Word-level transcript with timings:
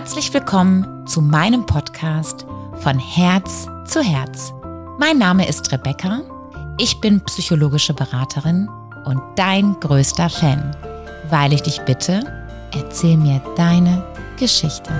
Herzlich 0.00 0.32
willkommen 0.32 1.06
zu 1.06 1.20
meinem 1.20 1.66
Podcast 1.66 2.46
von 2.80 2.98
Herz 2.98 3.68
zu 3.84 4.00
Herz. 4.00 4.50
Mein 4.98 5.18
Name 5.18 5.46
ist 5.46 5.70
Rebecca, 5.72 6.22
ich 6.78 7.02
bin 7.02 7.22
psychologische 7.26 7.92
Beraterin 7.92 8.66
und 9.04 9.20
dein 9.36 9.78
größter 9.78 10.30
Fan, 10.30 10.74
weil 11.28 11.52
ich 11.52 11.60
dich 11.60 11.82
bitte, 11.82 12.24
erzähl 12.72 13.18
mir 13.18 13.42
deine 13.56 14.02
Geschichte. 14.38 14.90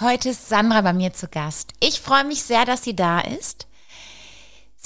Heute 0.00 0.30
ist 0.30 0.48
Sandra 0.48 0.80
bei 0.80 0.92
mir 0.92 1.12
zu 1.12 1.28
Gast. 1.28 1.72
Ich 1.78 2.00
freue 2.00 2.24
mich 2.24 2.42
sehr, 2.42 2.64
dass 2.64 2.82
sie 2.82 2.96
da 2.96 3.20
ist. 3.20 3.68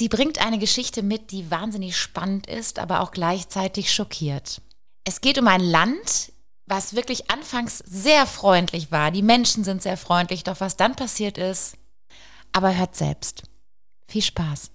Sie 0.03 0.09
bringt 0.09 0.45
eine 0.45 0.59
Geschichte 0.59 1.01
mit, 1.05 1.31
die 1.31 1.49
wahnsinnig 1.53 1.97
spannend 1.97 2.49
ist, 2.49 2.81
aber 2.81 3.03
auch 3.03 3.13
gleichzeitig 3.13 3.93
schockiert. 3.95 4.61
Es 5.05 5.21
geht 5.21 5.39
um 5.39 5.47
ein 5.47 5.61
Land, 5.61 6.33
was 6.67 6.97
wirklich 6.97 7.31
anfangs 7.31 7.79
sehr 7.87 8.27
freundlich 8.27 8.91
war. 8.91 9.13
Die 9.13 9.23
Menschen 9.23 9.63
sind 9.63 9.81
sehr 9.81 9.97
freundlich, 9.97 10.43
doch 10.43 10.59
was 10.59 10.77
dann 10.77 10.97
passiert 10.97 11.39
ist, 11.39 11.77
aber 12.51 12.77
hört 12.77 12.97
selbst. 12.97 13.45
Viel 14.09 14.23
Spaß. 14.23 14.73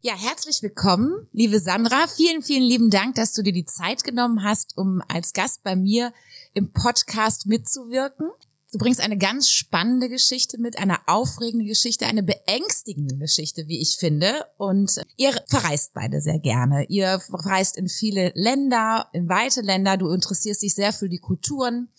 Ja, 0.00 0.14
herzlich 0.14 0.62
willkommen, 0.62 1.26
liebe 1.32 1.58
Sandra. 1.58 2.06
Vielen, 2.06 2.44
vielen 2.44 2.62
lieben 2.62 2.90
Dank, 2.90 3.16
dass 3.16 3.32
du 3.32 3.42
dir 3.42 3.52
die 3.52 3.64
Zeit 3.64 4.04
genommen 4.04 4.44
hast, 4.44 4.78
um 4.78 5.02
als 5.08 5.32
Gast 5.32 5.64
bei 5.64 5.74
mir 5.74 6.14
im 6.54 6.72
Podcast 6.72 7.46
mitzuwirken. 7.46 8.30
Du 8.72 8.78
bringst 8.78 9.02
eine 9.02 9.18
ganz 9.18 9.50
spannende 9.50 10.08
Geschichte 10.08 10.58
mit, 10.58 10.78
eine 10.78 11.06
aufregende 11.06 11.66
Geschichte, 11.66 12.06
eine 12.06 12.22
beängstigende 12.22 13.18
Geschichte, 13.18 13.68
wie 13.68 13.82
ich 13.82 13.98
finde. 13.98 14.46
Und 14.56 14.98
ihr 15.18 15.34
verreist 15.46 15.92
beide 15.92 16.22
sehr 16.22 16.38
gerne. 16.38 16.86
Ihr 16.88 17.20
reist 17.30 17.76
in 17.76 17.90
viele 17.90 18.32
Länder, 18.34 19.08
in 19.12 19.28
weite 19.28 19.60
Länder. 19.60 19.98
Du 19.98 20.08
interessierst 20.08 20.62
dich 20.62 20.74
sehr 20.74 20.94
für 20.94 21.10
die 21.10 21.18
Kulturen 21.18 21.90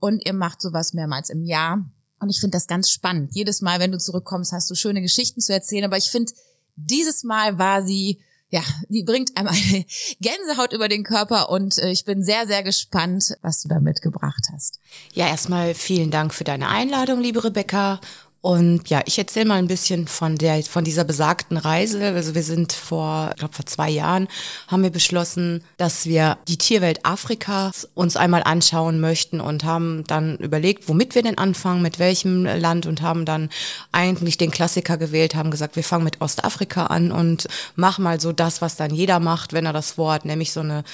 und 0.00 0.26
ihr 0.26 0.32
macht 0.32 0.60
sowas 0.60 0.94
mehrmals 0.94 1.30
im 1.30 1.44
Jahr. 1.44 1.88
Und 2.18 2.30
ich 2.30 2.40
finde 2.40 2.56
das 2.56 2.66
ganz 2.66 2.90
spannend. 2.90 3.30
Jedes 3.32 3.60
Mal, 3.60 3.78
wenn 3.78 3.92
du 3.92 3.98
zurückkommst, 3.98 4.50
hast 4.50 4.68
du 4.68 4.74
schöne 4.74 5.02
Geschichten 5.02 5.40
zu 5.40 5.52
erzählen. 5.52 5.84
Aber 5.84 5.96
ich 5.96 6.10
finde, 6.10 6.32
dieses 6.74 7.22
Mal 7.22 7.56
war 7.60 7.84
sie 7.84 8.20
ja, 8.48 8.62
die 8.88 9.02
bringt 9.02 9.36
eine 9.36 9.50
Gänsehaut 10.20 10.72
über 10.72 10.88
den 10.88 11.02
Körper 11.02 11.50
und 11.50 11.78
äh, 11.78 11.90
ich 11.90 12.04
bin 12.04 12.22
sehr, 12.22 12.46
sehr 12.46 12.62
gespannt, 12.62 13.36
was 13.42 13.62
du 13.62 13.68
da 13.68 13.80
mitgebracht 13.80 14.48
hast. 14.52 14.78
Ja, 15.14 15.26
erstmal 15.26 15.74
vielen 15.74 16.10
Dank 16.10 16.32
für 16.32 16.44
deine 16.44 16.68
Einladung, 16.68 17.20
liebe 17.20 17.42
Rebecca. 17.42 18.00
Und 18.46 18.90
ja, 18.90 19.00
ich 19.06 19.18
erzähle 19.18 19.46
mal 19.46 19.58
ein 19.58 19.66
bisschen 19.66 20.06
von 20.06 20.36
der, 20.36 20.62
von 20.62 20.84
dieser 20.84 21.02
besagten 21.02 21.56
Reise. 21.56 22.14
Also 22.14 22.36
wir 22.36 22.44
sind 22.44 22.72
vor, 22.72 23.30
ich 23.32 23.40
glaube 23.40 23.52
vor 23.52 23.66
zwei 23.66 23.90
Jahren, 23.90 24.28
haben 24.68 24.84
wir 24.84 24.90
beschlossen, 24.90 25.64
dass 25.78 26.06
wir 26.06 26.38
die 26.46 26.56
Tierwelt 26.56 27.04
Afrikas 27.04 27.88
uns 27.94 28.16
einmal 28.16 28.44
anschauen 28.44 29.00
möchten 29.00 29.40
und 29.40 29.64
haben 29.64 30.04
dann 30.06 30.36
überlegt, 30.36 30.88
womit 30.88 31.16
wir 31.16 31.24
denn 31.24 31.38
anfangen, 31.38 31.82
mit 31.82 31.98
welchem 31.98 32.44
Land 32.44 32.86
und 32.86 33.02
haben 33.02 33.24
dann 33.24 33.50
eigentlich 33.90 34.38
den 34.38 34.52
Klassiker 34.52 34.96
gewählt, 34.96 35.34
haben 35.34 35.50
gesagt, 35.50 35.74
wir 35.74 35.82
fangen 35.82 36.04
mit 36.04 36.20
Ostafrika 36.20 36.86
an 36.86 37.10
und 37.10 37.48
machen 37.74 38.04
mal 38.04 38.20
so 38.20 38.30
das, 38.30 38.62
was 38.62 38.76
dann 38.76 38.94
jeder 38.94 39.18
macht, 39.18 39.54
wenn 39.54 39.66
er 39.66 39.72
das 39.72 39.98
Wort, 39.98 40.24
nämlich 40.24 40.52
so 40.52 40.60
eine 40.60 40.84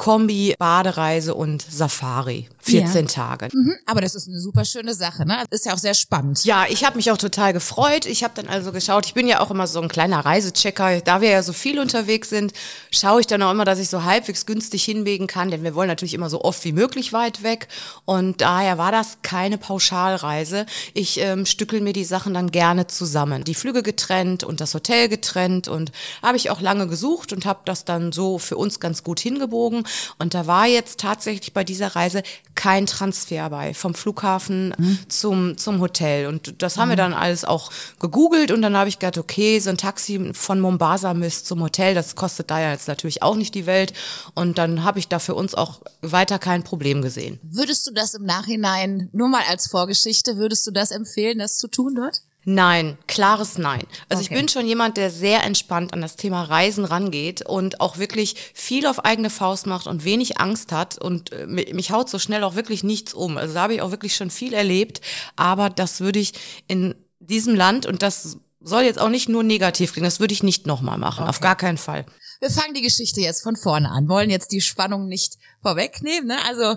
Kombi, 0.00 0.54
Badereise 0.58 1.34
und 1.34 1.60
Safari. 1.60 2.48
14 2.62 3.06
ja. 3.06 3.12
Tage. 3.12 3.48
Mhm, 3.52 3.74
aber 3.84 4.00
das 4.00 4.14
ist 4.14 4.28
eine 4.28 4.40
super 4.40 4.64
schöne 4.64 4.94
Sache, 4.94 5.26
ne? 5.26 5.44
Ist 5.50 5.66
ja 5.66 5.74
auch 5.74 5.78
sehr 5.78 5.92
spannend. 5.92 6.42
Ja, 6.44 6.64
ich 6.68 6.84
habe 6.84 6.96
mich 6.96 7.10
auch 7.10 7.18
total 7.18 7.52
gefreut. 7.52 8.06
Ich 8.06 8.24
habe 8.24 8.32
dann 8.34 8.48
also 8.48 8.72
geschaut, 8.72 9.04
ich 9.04 9.12
bin 9.12 9.26
ja 9.26 9.40
auch 9.40 9.50
immer 9.50 9.66
so 9.66 9.78
ein 9.80 9.88
kleiner 9.88 10.24
Reisechecker. 10.24 11.02
Da 11.02 11.20
wir 11.20 11.28
ja 11.28 11.42
so 11.42 11.52
viel 11.52 11.78
unterwegs 11.78 12.30
sind, 12.30 12.54
schaue 12.90 13.20
ich 13.20 13.26
dann 13.26 13.42
auch 13.42 13.50
immer, 13.50 13.66
dass 13.66 13.78
ich 13.78 13.90
so 13.90 14.04
halbwegs 14.04 14.46
günstig 14.46 14.84
hinwegen 14.84 15.26
kann, 15.26 15.50
denn 15.50 15.64
wir 15.64 15.74
wollen 15.74 15.88
natürlich 15.88 16.14
immer 16.14 16.30
so 16.30 16.42
oft 16.44 16.64
wie 16.64 16.72
möglich 16.72 17.12
weit 17.12 17.42
weg. 17.42 17.68
Und 18.06 18.40
daher 18.40 18.78
war 18.78 18.92
das 18.92 19.18
keine 19.20 19.58
Pauschalreise. 19.58 20.64
Ich 20.94 21.20
ähm, 21.20 21.44
stückel 21.44 21.82
mir 21.82 21.92
die 21.92 22.04
Sachen 22.04 22.32
dann 22.32 22.50
gerne 22.50 22.86
zusammen. 22.86 23.44
Die 23.44 23.54
Flüge 23.54 23.82
getrennt 23.82 24.44
und 24.44 24.62
das 24.62 24.72
Hotel 24.72 25.08
getrennt 25.08 25.68
und 25.68 25.92
habe 26.22 26.38
ich 26.38 26.48
auch 26.48 26.62
lange 26.62 26.86
gesucht 26.86 27.34
und 27.34 27.44
habe 27.44 27.60
das 27.66 27.84
dann 27.84 28.12
so 28.12 28.38
für 28.38 28.56
uns 28.56 28.80
ganz 28.80 29.02
gut 29.02 29.20
hingebogen. 29.20 29.84
Und 30.18 30.34
da 30.34 30.46
war 30.46 30.66
jetzt 30.66 31.00
tatsächlich 31.00 31.52
bei 31.52 31.64
dieser 31.64 31.96
Reise 31.96 32.22
kein 32.54 32.86
Transfer 32.86 33.48
bei, 33.50 33.74
vom 33.74 33.94
Flughafen 33.94 34.74
mhm. 34.76 34.98
zum, 35.08 35.56
zum 35.56 35.80
Hotel. 35.80 36.26
Und 36.26 36.62
das 36.62 36.76
haben 36.76 36.88
mhm. 36.88 36.92
wir 36.92 36.96
dann 36.96 37.14
alles 37.14 37.44
auch 37.44 37.70
gegoogelt 37.98 38.50
und 38.50 38.62
dann 38.62 38.76
habe 38.76 38.88
ich 38.88 38.98
gedacht, 38.98 39.18
okay, 39.18 39.58
so 39.60 39.70
ein 39.70 39.76
Taxi 39.76 40.32
von 40.34 40.60
Mombasa 40.60 41.12
bis 41.14 41.44
zum 41.44 41.62
Hotel, 41.62 41.94
das 41.94 42.16
kostet 42.16 42.50
da 42.50 42.60
ja 42.60 42.72
jetzt 42.72 42.88
natürlich 42.88 43.22
auch 43.22 43.34
nicht 43.34 43.54
die 43.54 43.66
Welt. 43.66 43.92
Und 44.34 44.58
dann 44.58 44.84
habe 44.84 44.98
ich 44.98 45.08
da 45.08 45.18
für 45.18 45.34
uns 45.34 45.54
auch 45.54 45.80
weiter 46.02 46.38
kein 46.38 46.62
Problem 46.62 47.02
gesehen. 47.02 47.38
Würdest 47.42 47.86
du 47.86 47.92
das 47.92 48.14
im 48.14 48.24
Nachhinein, 48.24 49.08
nur 49.12 49.28
mal 49.28 49.42
als 49.48 49.68
Vorgeschichte, 49.68 50.36
würdest 50.36 50.66
du 50.66 50.70
das 50.70 50.90
empfehlen, 50.90 51.38
das 51.38 51.56
zu 51.56 51.68
tun 51.68 51.94
dort? 51.94 52.22
Nein, 52.44 52.96
klares 53.06 53.58
Nein. 53.58 53.82
Also 54.08 54.22
okay. 54.22 54.32
ich 54.32 54.38
bin 54.38 54.48
schon 54.48 54.66
jemand, 54.66 54.96
der 54.96 55.10
sehr 55.10 55.44
entspannt 55.44 55.92
an 55.92 56.00
das 56.00 56.16
Thema 56.16 56.44
Reisen 56.44 56.84
rangeht 56.84 57.42
und 57.42 57.80
auch 57.80 57.98
wirklich 57.98 58.34
viel 58.54 58.86
auf 58.86 59.04
eigene 59.04 59.28
Faust 59.28 59.66
macht 59.66 59.86
und 59.86 60.04
wenig 60.04 60.40
Angst 60.40 60.72
hat 60.72 60.98
und 60.98 61.32
äh, 61.32 61.46
mich 61.46 61.90
haut 61.90 62.08
so 62.08 62.18
schnell 62.18 62.42
auch 62.42 62.54
wirklich 62.54 62.82
nichts 62.82 63.12
um. 63.12 63.36
Also 63.36 63.54
da 63.54 63.62
habe 63.62 63.74
ich 63.74 63.82
auch 63.82 63.90
wirklich 63.90 64.16
schon 64.16 64.30
viel 64.30 64.54
erlebt, 64.54 65.02
aber 65.36 65.68
das 65.68 66.00
würde 66.00 66.18
ich 66.18 66.32
in 66.66 66.94
diesem 67.18 67.54
Land 67.54 67.84
und 67.84 68.02
das 68.02 68.38
soll 68.60 68.82
jetzt 68.82 68.98
auch 68.98 69.08
nicht 69.08 69.28
nur 69.28 69.42
negativ 69.42 69.92
klingen, 69.92 70.06
das 70.06 70.20
würde 70.20 70.34
ich 70.34 70.42
nicht 70.42 70.66
nochmal 70.66 70.98
machen, 70.98 71.22
okay. 71.22 71.30
auf 71.30 71.40
gar 71.40 71.56
keinen 71.56 71.78
Fall. 71.78 72.06
Wir 72.40 72.50
fangen 72.50 72.72
die 72.74 72.82
Geschichte 72.82 73.20
jetzt 73.20 73.42
von 73.42 73.56
vorne 73.56 73.90
an, 73.90 74.08
wollen 74.08 74.30
jetzt 74.30 74.52
die 74.52 74.62
Spannung 74.62 75.06
nicht 75.06 75.36
vorwegnehmen. 75.62 76.28
Ne? 76.28 76.38
Also 76.46 76.76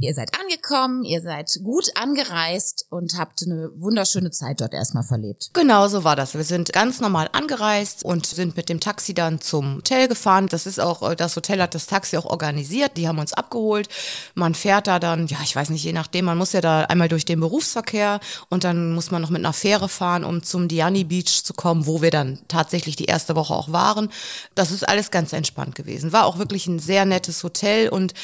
Ihr 0.00 0.14
seid 0.14 0.30
angekommen, 0.38 1.02
ihr 1.02 1.20
seid 1.20 1.58
gut 1.62 1.90
angereist 1.96 2.86
und 2.90 3.18
habt 3.18 3.42
eine 3.44 3.70
wunderschöne 3.76 4.30
Zeit 4.30 4.60
dort 4.60 4.72
erstmal 4.72 5.02
verlebt. 5.02 5.50
Genau 5.54 5.88
so 5.88 6.04
war 6.04 6.14
das. 6.14 6.34
Wir 6.34 6.44
sind 6.44 6.72
ganz 6.72 7.00
normal 7.00 7.28
angereist 7.32 8.04
und 8.04 8.26
sind 8.26 8.56
mit 8.56 8.68
dem 8.68 8.78
Taxi 8.78 9.12
dann 9.12 9.40
zum 9.40 9.76
Hotel 9.78 10.06
gefahren. 10.06 10.46
Das 10.46 10.66
ist 10.66 10.78
auch, 10.78 11.14
das 11.16 11.34
Hotel 11.34 11.60
hat 11.60 11.74
das 11.74 11.86
Taxi 11.86 12.16
auch 12.16 12.26
organisiert. 12.26 12.96
Die 12.96 13.08
haben 13.08 13.18
uns 13.18 13.32
abgeholt. 13.32 13.88
Man 14.34 14.54
fährt 14.54 14.86
da 14.86 15.00
dann, 15.00 15.26
ja, 15.26 15.38
ich 15.42 15.56
weiß 15.56 15.70
nicht, 15.70 15.82
je 15.82 15.92
nachdem, 15.92 16.26
man 16.26 16.38
muss 16.38 16.52
ja 16.52 16.60
da 16.60 16.82
einmal 16.82 17.08
durch 17.08 17.24
den 17.24 17.40
Berufsverkehr 17.40 18.20
und 18.50 18.62
dann 18.62 18.92
muss 18.94 19.10
man 19.10 19.20
noch 19.20 19.30
mit 19.30 19.40
einer 19.40 19.52
Fähre 19.52 19.88
fahren, 19.88 20.22
um 20.22 20.44
zum 20.44 20.68
Diani 20.68 21.04
Beach 21.04 21.42
zu 21.42 21.54
kommen, 21.54 21.86
wo 21.86 22.02
wir 22.02 22.10
dann 22.10 22.38
tatsächlich 22.46 22.94
die 22.94 23.06
erste 23.06 23.34
Woche 23.34 23.54
auch 23.54 23.72
waren. 23.72 24.10
Das 24.54 24.70
ist 24.70 24.88
alles 24.88 25.10
ganz 25.10 25.32
entspannt 25.32 25.74
gewesen. 25.74 26.12
War 26.12 26.26
auch 26.26 26.38
wirklich 26.38 26.68
ein 26.68 26.78
sehr 26.78 27.04
nettes 27.04 27.42
Hotel 27.42 27.88
und 27.88 28.14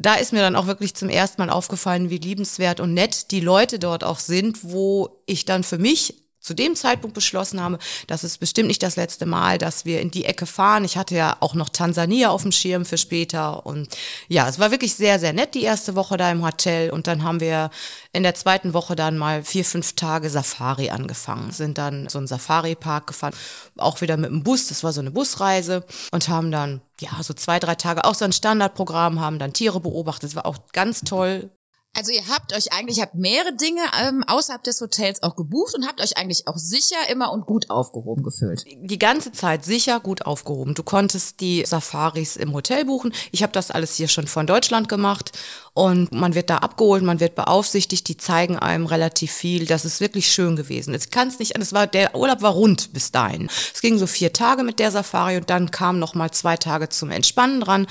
da 0.00 0.14
ist 0.14 0.32
mir 0.32 0.40
dann 0.40 0.56
auch 0.56 0.66
wirklich 0.66 0.94
zum 0.94 1.08
ersten 1.08 1.40
Mal 1.40 1.50
aufgefallen, 1.50 2.10
wie 2.10 2.18
liebenswert 2.18 2.80
und 2.80 2.94
nett 2.94 3.30
die 3.30 3.40
Leute 3.40 3.78
dort 3.78 4.04
auch 4.04 4.18
sind, 4.18 4.58
wo 4.62 5.20
ich 5.26 5.44
dann 5.44 5.62
für 5.62 5.78
mich 5.78 6.19
zu 6.40 6.54
dem 6.54 6.74
Zeitpunkt 6.74 7.14
beschlossen 7.14 7.60
habe, 7.60 7.78
das 8.06 8.24
ist 8.24 8.38
bestimmt 8.38 8.68
nicht 8.68 8.82
das 8.82 8.96
letzte 8.96 9.26
Mal, 9.26 9.58
dass 9.58 9.84
wir 9.84 10.00
in 10.00 10.10
die 10.10 10.24
Ecke 10.24 10.46
fahren. 10.46 10.84
Ich 10.84 10.96
hatte 10.96 11.14
ja 11.14 11.36
auch 11.40 11.54
noch 11.54 11.68
Tansania 11.68 12.30
auf 12.30 12.42
dem 12.42 12.52
Schirm 12.52 12.84
für 12.84 12.98
später. 12.98 13.66
Und 13.66 13.88
ja, 14.28 14.48
es 14.48 14.58
war 14.58 14.70
wirklich 14.70 14.94
sehr, 14.94 15.18
sehr 15.18 15.32
nett 15.32 15.54
die 15.54 15.62
erste 15.62 15.94
Woche 15.96 16.16
da 16.16 16.30
im 16.30 16.44
Hotel. 16.44 16.90
Und 16.90 17.06
dann 17.06 17.22
haben 17.22 17.40
wir 17.40 17.70
in 18.12 18.22
der 18.22 18.34
zweiten 18.34 18.72
Woche 18.72 18.96
dann 18.96 19.18
mal 19.18 19.44
vier, 19.44 19.64
fünf 19.64 19.94
Tage 19.94 20.30
Safari 20.30 20.90
angefangen. 20.90 21.50
Sind 21.52 21.78
dann 21.78 22.08
so 22.08 22.18
einen 22.18 22.26
Safari-Park 22.26 23.08
gefahren, 23.08 23.34
auch 23.76 24.00
wieder 24.00 24.16
mit 24.16 24.30
dem 24.30 24.42
Bus. 24.42 24.68
Das 24.68 24.82
war 24.82 24.92
so 24.92 25.00
eine 25.00 25.10
Busreise. 25.10 25.84
Und 26.10 26.28
haben 26.28 26.50
dann 26.50 26.80
ja, 27.00 27.10
so 27.22 27.34
zwei, 27.34 27.58
drei 27.58 27.74
Tage 27.74 28.04
auch 28.04 28.14
so 28.14 28.24
ein 28.24 28.32
Standardprogramm, 28.32 29.20
haben 29.20 29.38
dann 29.38 29.52
Tiere 29.52 29.80
beobachtet. 29.80 30.30
Das 30.30 30.36
war 30.36 30.46
auch 30.46 30.58
ganz 30.72 31.02
toll. 31.02 31.50
Also 31.92 32.12
ihr 32.12 32.28
habt 32.28 32.54
euch 32.54 32.72
eigentlich, 32.72 33.00
habt 33.00 33.16
mehrere 33.16 33.54
Dinge 33.54 33.82
ähm, 34.00 34.22
außerhalb 34.26 34.62
des 34.62 34.80
Hotels 34.80 35.22
auch 35.24 35.34
gebucht 35.34 35.74
und 35.74 35.86
habt 35.86 36.00
euch 36.00 36.16
eigentlich 36.16 36.46
auch 36.46 36.56
sicher 36.56 36.96
immer 37.10 37.32
und 37.32 37.46
gut 37.46 37.68
aufgehoben 37.68 38.22
gefühlt. 38.22 38.64
Die 38.66 38.98
ganze 38.98 39.32
Zeit 39.32 39.64
sicher 39.64 39.98
gut 39.98 40.24
aufgehoben. 40.24 40.74
Du 40.74 40.84
konntest 40.84 41.40
die 41.40 41.64
Safaris 41.66 42.36
im 42.36 42.54
Hotel 42.54 42.84
buchen. 42.84 43.12
Ich 43.32 43.42
habe 43.42 43.52
das 43.52 43.72
alles 43.72 43.96
hier 43.96 44.06
schon 44.06 44.28
von 44.28 44.46
Deutschland 44.46 44.88
gemacht 44.88 45.32
und 45.74 46.12
man 46.12 46.36
wird 46.36 46.48
da 46.48 46.58
abgeholt, 46.58 47.02
man 47.02 47.18
wird 47.18 47.34
beaufsichtigt, 47.34 48.06
die 48.06 48.16
zeigen 48.16 48.56
einem 48.56 48.86
relativ 48.86 49.32
viel. 49.32 49.66
Das 49.66 49.84
ist 49.84 50.00
wirklich 50.00 50.32
schön 50.32 50.54
gewesen. 50.54 50.94
Es 50.94 51.10
kann 51.10 51.32
nicht, 51.40 51.58
es 51.58 51.72
war 51.72 51.88
der 51.88 52.14
Urlaub 52.14 52.40
war 52.40 52.52
rund 52.52 52.92
bis 52.92 53.10
dahin. 53.10 53.50
Es 53.74 53.80
ging 53.80 53.98
so 53.98 54.06
vier 54.06 54.32
Tage 54.32 54.62
mit 54.62 54.78
der 54.78 54.92
Safari 54.92 55.38
und 55.38 55.50
dann 55.50 55.72
kam 55.72 55.98
noch 55.98 56.14
mal 56.14 56.30
zwei 56.30 56.56
Tage 56.56 56.88
zum 56.88 57.10
Entspannen 57.10 57.60
dran 57.60 57.88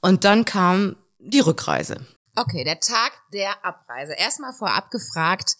und 0.00 0.24
dann 0.24 0.44
kam 0.44 0.96
die 1.20 1.40
Rückreise. 1.40 2.06
Okay, 2.36 2.64
der 2.64 2.80
Tag 2.80 3.12
der 3.32 3.64
Abreise. 3.64 4.12
Erstmal 4.12 4.52
vorab 4.52 4.90
gefragt, 4.90 5.56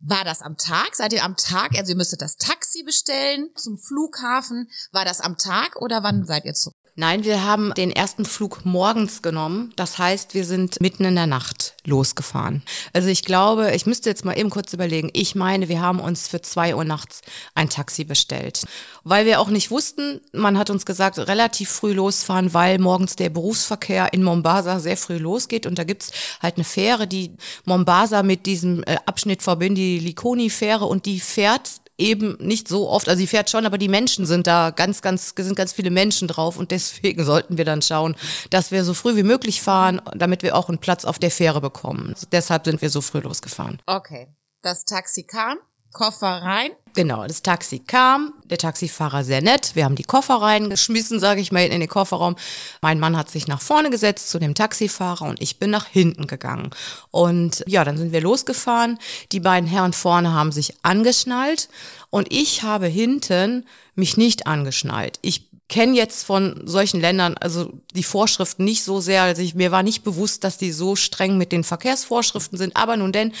War 0.00 0.24
das 0.24 0.42
am 0.42 0.56
Tag? 0.56 0.94
Seid 0.94 1.12
ihr 1.12 1.24
am 1.24 1.36
Tag? 1.36 1.76
Also 1.76 1.92
ihr 1.92 1.96
müsstet 1.96 2.22
das 2.22 2.36
Taxi 2.36 2.84
bestellen 2.84 3.50
zum 3.56 3.78
Flughafen. 3.78 4.70
War 4.92 5.04
das 5.04 5.20
am 5.20 5.36
Tag 5.38 5.76
oder 5.76 6.02
wann 6.04 6.24
seid 6.24 6.44
ihr 6.44 6.54
zurück? 6.54 6.77
Nein, 7.00 7.22
wir 7.22 7.44
haben 7.44 7.72
den 7.74 7.92
ersten 7.92 8.24
Flug 8.24 8.64
morgens 8.64 9.22
genommen. 9.22 9.72
Das 9.76 9.98
heißt, 9.98 10.34
wir 10.34 10.44
sind 10.44 10.80
mitten 10.80 11.04
in 11.04 11.14
der 11.14 11.28
Nacht 11.28 11.74
losgefahren. 11.84 12.64
Also 12.92 13.08
ich 13.08 13.22
glaube, 13.22 13.70
ich 13.72 13.86
müsste 13.86 14.10
jetzt 14.10 14.24
mal 14.24 14.36
eben 14.36 14.50
kurz 14.50 14.72
überlegen. 14.72 15.08
Ich 15.12 15.36
meine, 15.36 15.68
wir 15.68 15.80
haben 15.80 16.00
uns 16.00 16.26
für 16.26 16.42
zwei 16.42 16.74
Uhr 16.74 16.82
nachts 16.82 17.20
ein 17.54 17.68
Taxi 17.68 18.02
bestellt. 18.02 18.64
Weil 19.04 19.26
wir 19.26 19.38
auch 19.38 19.46
nicht 19.46 19.70
wussten, 19.70 20.20
man 20.32 20.58
hat 20.58 20.70
uns 20.70 20.84
gesagt, 20.84 21.20
relativ 21.20 21.68
früh 21.68 21.92
losfahren, 21.92 22.52
weil 22.52 22.80
morgens 22.80 23.14
der 23.14 23.30
Berufsverkehr 23.30 24.12
in 24.12 24.24
Mombasa 24.24 24.80
sehr 24.80 24.96
früh 24.96 25.18
losgeht. 25.18 25.66
Und 25.66 25.78
da 25.78 25.84
gibt's 25.84 26.10
halt 26.42 26.56
eine 26.56 26.64
Fähre, 26.64 27.06
die 27.06 27.30
Mombasa 27.64 28.24
mit 28.24 28.44
diesem 28.44 28.82
äh, 28.82 28.96
Abschnitt 29.06 29.44
verbindet, 29.44 29.78
die 29.78 30.00
Likoni-Fähre. 30.00 30.86
Und 30.86 31.06
die 31.06 31.20
fährt 31.20 31.80
eben 31.98 32.36
nicht 32.40 32.68
so 32.68 32.88
oft, 32.88 33.08
also 33.08 33.18
sie 33.18 33.26
fährt 33.26 33.50
schon, 33.50 33.66
aber 33.66 33.76
die 33.76 33.88
Menschen 33.88 34.24
sind 34.24 34.46
da 34.46 34.70
ganz, 34.70 35.02
ganz, 35.02 35.34
sind 35.36 35.56
ganz 35.56 35.72
viele 35.72 35.90
Menschen 35.90 36.28
drauf 36.28 36.56
und 36.56 36.70
deswegen 36.70 37.24
sollten 37.26 37.58
wir 37.58 37.64
dann 37.64 37.82
schauen, 37.82 38.16
dass 38.50 38.70
wir 38.70 38.84
so 38.84 38.94
früh 38.94 39.16
wie 39.16 39.22
möglich 39.22 39.60
fahren, 39.60 40.00
damit 40.14 40.42
wir 40.42 40.56
auch 40.56 40.68
einen 40.68 40.78
Platz 40.78 41.04
auf 41.04 41.18
der 41.18 41.30
Fähre 41.30 41.60
bekommen. 41.60 42.14
Deshalb 42.32 42.64
sind 42.64 42.80
wir 42.80 42.90
so 42.90 43.00
früh 43.00 43.18
losgefahren. 43.18 43.82
Okay. 43.86 44.28
Das 44.62 44.84
Taxi 44.84 45.24
kam, 45.24 45.58
Koffer 45.92 46.42
rein. 46.42 46.70
Genau, 46.98 47.24
das 47.24 47.42
Taxi 47.42 47.78
kam, 47.78 48.32
der 48.50 48.58
Taxifahrer 48.58 49.22
sehr 49.22 49.40
nett. 49.40 49.76
Wir 49.76 49.84
haben 49.84 49.94
die 49.94 50.02
Koffer 50.02 50.42
reingeschmissen, 50.42 51.20
sage 51.20 51.40
ich 51.40 51.52
mal, 51.52 51.64
in 51.64 51.78
den 51.78 51.88
Kofferraum. 51.88 52.34
Mein 52.82 52.98
Mann 52.98 53.16
hat 53.16 53.30
sich 53.30 53.46
nach 53.46 53.60
vorne 53.60 53.88
gesetzt 53.88 54.30
zu 54.30 54.40
dem 54.40 54.56
Taxifahrer 54.56 55.26
und 55.26 55.40
ich 55.40 55.60
bin 55.60 55.70
nach 55.70 55.86
hinten 55.86 56.26
gegangen. 56.26 56.70
Und 57.12 57.62
ja, 57.68 57.84
dann 57.84 57.98
sind 57.98 58.10
wir 58.10 58.20
losgefahren. 58.20 58.98
Die 59.30 59.38
beiden 59.38 59.68
Herren 59.68 59.92
vorne 59.92 60.32
haben 60.32 60.50
sich 60.50 60.74
angeschnallt 60.82 61.68
und 62.10 62.32
ich 62.32 62.64
habe 62.64 62.88
hinten 62.88 63.64
mich 63.94 64.16
nicht 64.16 64.48
angeschnallt. 64.48 65.20
Ich 65.22 65.47
kenne 65.68 65.94
jetzt 65.94 66.24
von 66.24 66.62
solchen 66.64 67.00
Ländern 67.00 67.36
also 67.36 67.70
die 67.94 68.02
Vorschriften 68.02 68.64
nicht 68.64 68.82
so 68.82 69.00
sehr. 69.00 69.22
Also 69.22 69.42
ich, 69.42 69.54
mir 69.54 69.70
war 69.70 69.82
nicht 69.82 70.02
bewusst, 70.02 70.42
dass 70.42 70.56
die 70.56 70.72
so 70.72 70.96
streng 70.96 71.36
mit 71.36 71.52
den 71.52 71.62
Verkehrsvorschriften 71.62 72.56
sind. 72.56 72.74
Aber 72.74 72.96
nun 72.96 73.12
denn, 73.12 73.32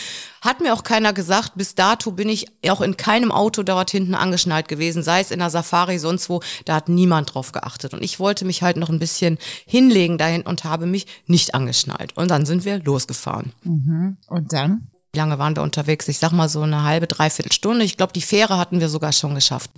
hat 0.42 0.60
mir 0.60 0.74
auch 0.74 0.84
keiner 0.84 1.14
gesagt, 1.14 1.52
bis 1.54 1.74
dato 1.74 2.10
bin 2.10 2.28
ich 2.28 2.46
auch 2.68 2.82
in 2.82 2.98
keinem 2.98 3.32
Auto 3.32 3.62
dort 3.62 3.90
hinten 3.90 4.14
angeschnallt 4.14 4.68
gewesen, 4.68 5.02
sei 5.02 5.20
es 5.20 5.30
in 5.30 5.38
der 5.38 5.48
Safari, 5.48 5.98
sonst 5.98 6.28
wo, 6.28 6.40
da 6.66 6.74
hat 6.74 6.90
niemand 6.90 7.34
drauf 7.34 7.52
geachtet. 7.52 7.94
Und 7.94 8.04
ich 8.04 8.20
wollte 8.20 8.44
mich 8.44 8.62
halt 8.62 8.76
noch 8.76 8.90
ein 8.90 8.98
bisschen 8.98 9.38
hinlegen 9.66 10.18
dahin 10.18 10.42
und 10.42 10.64
habe 10.64 10.84
mich 10.84 11.06
nicht 11.26 11.54
angeschnallt. 11.54 12.14
Und 12.14 12.30
dann 12.30 12.44
sind 12.44 12.66
wir 12.66 12.78
losgefahren. 12.78 13.52
Mhm. 13.64 14.18
Und 14.26 14.52
dann? 14.52 14.88
Wie 15.12 15.18
lange 15.18 15.38
waren 15.38 15.56
wir 15.56 15.62
unterwegs? 15.62 16.06
Ich 16.08 16.18
sag 16.18 16.32
mal 16.32 16.50
so 16.50 16.60
eine 16.60 16.82
halbe, 16.82 17.06
dreiviertel 17.06 17.52
Stunde. 17.52 17.86
Ich 17.86 17.96
glaube, 17.96 18.12
die 18.12 18.20
Fähre 18.20 18.58
hatten 18.58 18.80
wir 18.80 18.90
sogar 18.90 19.12
schon 19.12 19.34
geschafft. 19.34 19.70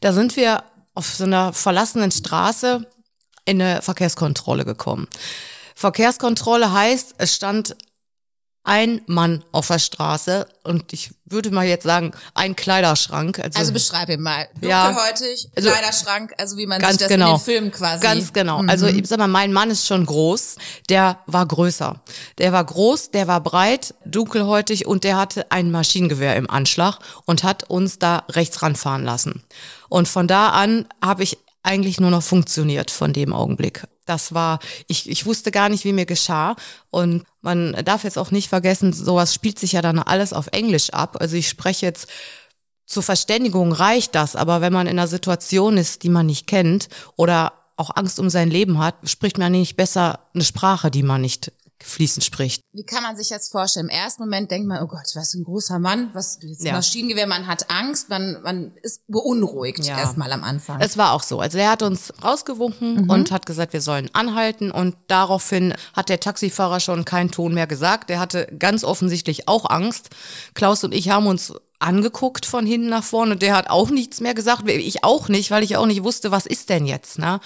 Da 0.00 0.12
sind 0.12 0.36
wir 0.36 0.64
auf 0.96 1.14
so 1.14 1.24
einer 1.24 1.52
verlassenen 1.52 2.10
Straße 2.10 2.86
in 3.44 3.62
eine 3.62 3.82
Verkehrskontrolle 3.82 4.64
gekommen. 4.64 5.06
Verkehrskontrolle 5.74 6.72
heißt, 6.72 7.14
es 7.18 7.34
stand 7.34 7.76
ein 8.66 9.00
Mann 9.06 9.44
auf 9.52 9.68
der 9.68 9.78
Straße 9.78 10.46
und 10.64 10.92
ich 10.92 11.12
würde 11.24 11.52
mal 11.52 11.64
jetzt 11.64 11.84
sagen, 11.84 12.12
ein 12.34 12.56
Kleiderschrank. 12.56 13.38
Also, 13.38 13.58
also 13.60 13.72
beschreib 13.72 14.08
ihn 14.08 14.20
mal. 14.20 14.48
Ja, 14.60 14.88
Dunkelhäutig, 14.88 15.48
also, 15.56 15.70
Kleiderschrank, 15.70 16.34
also 16.36 16.56
wie 16.56 16.66
man 16.66 16.80
ganz 16.80 16.94
sich 16.94 17.02
das 17.02 17.08
genau, 17.08 17.30
in 17.30 17.36
den 17.36 17.44
Filmen 17.44 17.70
quasi. 17.70 18.02
Ganz 18.02 18.32
genau. 18.32 18.62
Mhm. 18.62 18.68
Also 18.68 18.86
ich 18.88 19.06
sag 19.06 19.18
mal, 19.18 19.28
mein 19.28 19.52
Mann 19.52 19.70
ist 19.70 19.86
schon 19.86 20.04
groß, 20.04 20.56
der 20.88 21.20
war 21.26 21.46
größer. 21.46 22.00
Der 22.38 22.52
war 22.52 22.64
groß, 22.64 23.12
der 23.12 23.28
war 23.28 23.40
breit, 23.40 23.94
dunkelhäutig 24.04 24.86
und 24.86 25.04
der 25.04 25.16
hatte 25.16 25.50
ein 25.52 25.70
Maschinengewehr 25.70 26.34
im 26.34 26.50
Anschlag 26.50 26.98
und 27.24 27.44
hat 27.44 27.70
uns 27.70 28.00
da 28.00 28.24
rechts 28.30 28.62
ranfahren 28.62 29.04
lassen. 29.04 29.44
Und 29.88 30.08
von 30.08 30.26
da 30.26 30.48
an 30.48 30.86
habe 31.00 31.22
ich 31.22 31.38
eigentlich 31.62 32.00
nur 32.00 32.10
noch 32.10 32.22
funktioniert 32.22 32.90
von 32.90 33.12
dem 33.12 33.32
Augenblick. 33.32 33.86
Das 34.06 34.32
war, 34.32 34.60
ich, 34.86 35.08
ich 35.10 35.26
wusste 35.26 35.50
gar 35.50 35.68
nicht, 35.68 35.84
wie 35.84 35.92
mir 35.92 36.06
geschah. 36.06 36.56
Und 36.90 37.24
man 37.42 37.72
darf 37.84 38.04
jetzt 38.04 38.18
auch 38.18 38.30
nicht 38.30 38.48
vergessen, 38.48 38.92
sowas 38.92 39.34
spielt 39.34 39.58
sich 39.58 39.72
ja 39.72 39.82
dann 39.82 39.98
alles 39.98 40.32
auf 40.32 40.48
Englisch 40.52 40.90
ab. 40.90 41.16
Also 41.20 41.36
ich 41.36 41.48
spreche 41.48 41.84
jetzt 41.84 42.08
zur 42.86 43.02
Verständigung 43.02 43.72
reicht 43.72 44.14
das, 44.14 44.36
aber 44.36 44.60
wenn 44.60 44.72
man 44.72 44.86
in 44.86 44.98
einer 44.98 45.08
Situation 45.08 45.76
ist, 45.76 46.04
die 46.04 46.08
man 46.08 46.26
nicht 46.26 46.46
kennt 46.46 46.88
oder 47.16 47.52
auch 47.76 47.94
Angst 47.94 48.20
um 48.20 48.30
sein 48.30 48.48
Leben 48.48 48.78
hat, 48.78 48.94
spricht 49.04 49.38
man 49.38 49.52
nicht 49.52 49.76
besser 49.76 50.20
eine 50.34 50.44
Sprache, 50.44 50.90
die 50.90 51.02
man 51.02 51.20
nicht 51.20 51.52
fließend 51.82 52.24
spricht. 52.24 52.62
Wie 52.72 52.84
kann 52.84 53.02
man 53.02 53.16
sich 53.16 53.28
das 53.28 53.48
vorstellen? 53.48 53.86
Im 53.86 53.90
ersten 53.90 54.22
Moment 54.22 54.50
denkt 54.50 54.66
man, 54.66 54.82
oh 54.82 54.86
Gott, 54.86 55.06
was 55.14 55.34
ein 55.34 55.44
großer 55.44 55.78
Mann, 55.78 56.10
was 56.14 56.38
jetzt 56.42 56.64
Ja. 56.64 56.72
Maschinengewehr, 56.72 57.26
man 57.26 57.46
hat 57.46 57.70
Angst, 57.70 58.08
man, 58.08 58.40
man 58.42 58.72
ist 58.82 59.02
beunruhigt 59.08 59.84
Ja. 59.84 59.98
erstmal 59.98 60.32
am 60.32 60.42
Anfang. 60.44 60.80
Es 60.80 60.96
war 60.96 61.12
auch 61.12 61.22
so. 61.22 61.40
Also 61.40 61.58
er 61.58 61.70
hat 61.70 61.82
uns 61.82 62.12
rausgewunken 62.22 63.10
und 63.10 63.30
hat 63.30 63.46
gesagt, 63.46 63.72
wir 63.72 63.80
sollen 63.80 64.10
anhalten 64.14 64.70
und 64.70 64.96
daraufhin 65.08 65.74
hat 65.94 66.08
der 66.08 66.20
Taxifahrer 66.20 66.80
schon 66.80 67.04
keinen 67.04 67.30
Ton 67.30 67.54
mehr 67.54 67.66
gesagt. 67.66 68.10
Er 68.10 68.20
hatte 68.20 68.46
ganz 68.58 68.82
offensichtlich 68.84 69.48
auch 69.48 69.68
Angst. 69.68 70.10
Klaus 70.54 70.82
und 70.84 70.92
ich 70.94 71.10
haben 71.10 71.26
uns 71.26 71.52
angeguckt 71.78 72.46
von 72.46 72.66
hinten 72.66 72.88
nach 72.88 73.04
vorne 73.04 73.32
und 73.32 73.42
der 73.42 73.54
hat 73.54 73.70
auch 73.70 73.90
nichts 73.90 74.20
mehr 74.20 74.34
gesagt. 74.34 74.68
Ich 74.68 75.04
auch 75.04 75.28
nicht, 75.28 75.50
weil 75.50 75.62
ich 75.62 75.76
auch 75.76 75.86
nicht 75.86 76.04
wusste, 76.04 76.30
was 76.30 76.46
ist 76.46 76.70
denn 76.70 76.86
jetzt, 76.86 77.18
ne? 77.18 77.40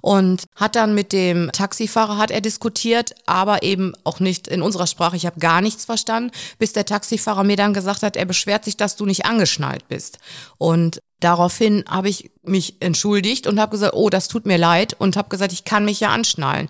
Und 0.00 0.44
hat 0.56 0.76
dann 0.76 0.94
mit 0.94 1.12
dem 1.12 1.50
Taxifahrer 1.52 2.18
hat 2.18 2.30
er 2.30 2.40
diskutiert, 2.40 3.14
aber 3.26 3.62
eben 3.62 3.92
auch 4.04 4.20
nicht 4.20 4.48
in 4.48 4.62
unserer 4.62 4.86
Sprache. 4.86 5.16
Ich 5.16 5.26
habe 5.26 5.40
gar 5.40 5.60
nichts 5.60 5.84
verstanden, 5.84 6.32
bis 6.58 6.72
der 6.72 6.86
Taxifahrer 6.86 7.44
mir 7.44 7.56
dann 7.56 7.74
gesagt 7.74 8.02
hat, 8.02 8.16
er 8.16 8.24
beschwert 8.24 8.64
sich, 8.64 8.76
dass 8.76 8.96
du 8.96 9.06
nicht 9.06 9.26
angeschnallt 9.26 9.88
bist. 9.88 10.18
Und 10.58 11.00
Daraufhin 11.22 11.84
habe 11.88 12.08
ich 12.08 12.32
mich 12.42 12.78
entschuldigt 12.80 13.46
und 13.46 13.60
habe 13.60 13.70
gesagt, 13.70 13.94
oh, 13.94 14.10
das 14.10 14.26
tut 14.26 14.44
mir 14.44 14.58
leid 14.58 14.96
und 14.98 15.16
habe 15.16 15.28
gesagt, 15.28 15.52
ich 15.52 15.64
kann 15.64 15.84
mich 15.84 16.00
ja 16.00 16.08
anschnallen. 16.08 16.68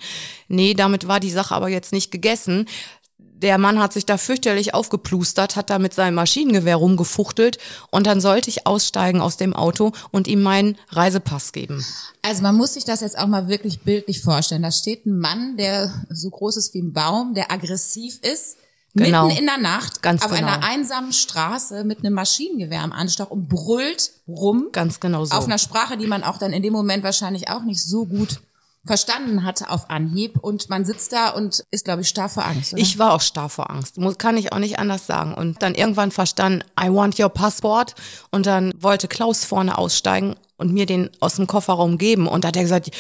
Nee, 0.48 0.74
damit 0.74 1.08
war 1.08 1.20
die 1.20 1.30
Sache 1.30 1.54
aber 1.54 1.68
jetzt 1.68 1.90
nicht 1.90 2.10
gegessen. 2.10 2.66
Der 3.42 3.58
Mann 3.58 3.78
hat 3.80 3.92
sich 3.92 4.06
da 4.06 4.16
fürchterlich 4.16 4.72
aufgeplustert, 4.72 5.56
hat 5.56 5.68
da 5.68 5.78
mit 5.78 5.92
seinem 5.92 6.14
Maschinengewehr 6.14 6.76
rumgefuchtelt 6.76 7.58
und 7.90 8.06
dann 8.06 8.20
sollte 8.20 8.48
ich 8.48 8.66
aussteigen 8.66 9.20
aus 9.20 9.36
dem 9.36 9.54
Auto 9.54 9.92
und 10.12 10.28
ihm 10.28 10.42
meinen 10.42 10.78
Reisepass 10.90 11.52
geben. 11.52 11.84
Also 12.22 12.42
man 12.42 12.56
muss 12.56 12.74
sich 12.74 12.84
das 12.84 13.00
jetzt 13.00 13.18
auch 13.18 13.26
mal 13.26 13.48
wirklich 13.48 13.80
bildlich 13.80 14.22
vorstellen. 14.22 14.62
Da 14.62 14.70
steht 14.70 15.06
ein 15.06 15.18
Mann, 15.18 15.56
der 15.56 15.92
so 16.08 16.30
groß 16.30 16.56
ist 16.56 16.72
wie 16.74 16.80
ein 16.82 16.92
Baum, 16.92 17.34
der 17.34 17.50
aggressiv 17.50 18.18
ist, 18.22 18.58
Genau. 18.94 19.26
mitten 19.28 19.38
in 19.40 19.46
der 19.46 19.56
Nacht, 19.56 20.02
Ganz 20.02 20.22
auf 20.22 20.30
genau. 20.32 20.46
einer 20.48 20.62
einsamen 20.66 21.14
Straße 21.14 21.82
mit 21.84 22.00
einem 22.00 22.12
Maschinengewehr 22.12 22.82
am 22.82 22.92
Anschlag 22.92 23.30
und 23.30 23.48
brüllt 23.48 24.12
rum 24.28 24.68
Ganz 24.70 25.00
genau 25.00 25.24
so. 25.24 25.34
auf 25.34 25.46
einer 25.46 25.56
Sprache, 25.56 25.96
die 25.96 26.06
man 26.06 26.22
auch 26.22 26.36
dann 26.36 26.52
in 26.52 26.62
dem 26.62 26.74
Moment 26.74 27.02
wahrscheinlich 27.02 27.48
auch 27.48 27.62
nicht 27.62 27.82
so 27.82 28.04
gut 28.04 28.40
verstanden 28.84 29.44
hatte 29.44 29.70
auf 29.70 29.90
Anhieb 29.90 30.38
und 30.38 30.68
man 30.68 30.84
sitzt 30.84 31.12
da 31.12 31.30
und 31.30 31.64
ist, 31.70 31.84
glaube 31.84 32.02
ich, 32.02 32.08
starr 32.08 32.28
vor 32.28 32.44
Angst. 32.44 32.72
Oder? 32.72 32.82
Ich 32.82 32.98
war 32.98 33.12
auch 33.14 33.20
starr 33.20 33.48
vor 33.48 33.70
Angst, 33.70 33.98
Muss- 33.98 34.18
kann 34.18 34.36
ich 34.36 34.52
auch 34.52 34.58
nicht 34.58 34.78
anders 34.78 35.06
sagen. 35.06 35.34
Und 35.34 35.62
dann 35.62 35.74
irgendwann 35.74 36.10
verstanden, 36.10 36.64
I 36.80 36.88
want 36.92 37.18
your 37.20 37.28
passport. 37.28 37.94
Und 38.30 38.46
dann 38.46 38.72
wollte 38.78 39.06
Klaus 39.08 39.44
vorne 39.44 39.78
aussteigen 39.78 40.34
und 40.56 40.72
mir 40.72 40.86
den 40.86 41.10
aus 41.20 41.36
dem 41.36 41.46
Kofferraum 41.46 41.96
geben. 41.98 42.26
Und 42.26 42.42
da 42.44 42.48
hat 42.48 42.56
er 42.56 42.62
gesagt, 42.62 42.90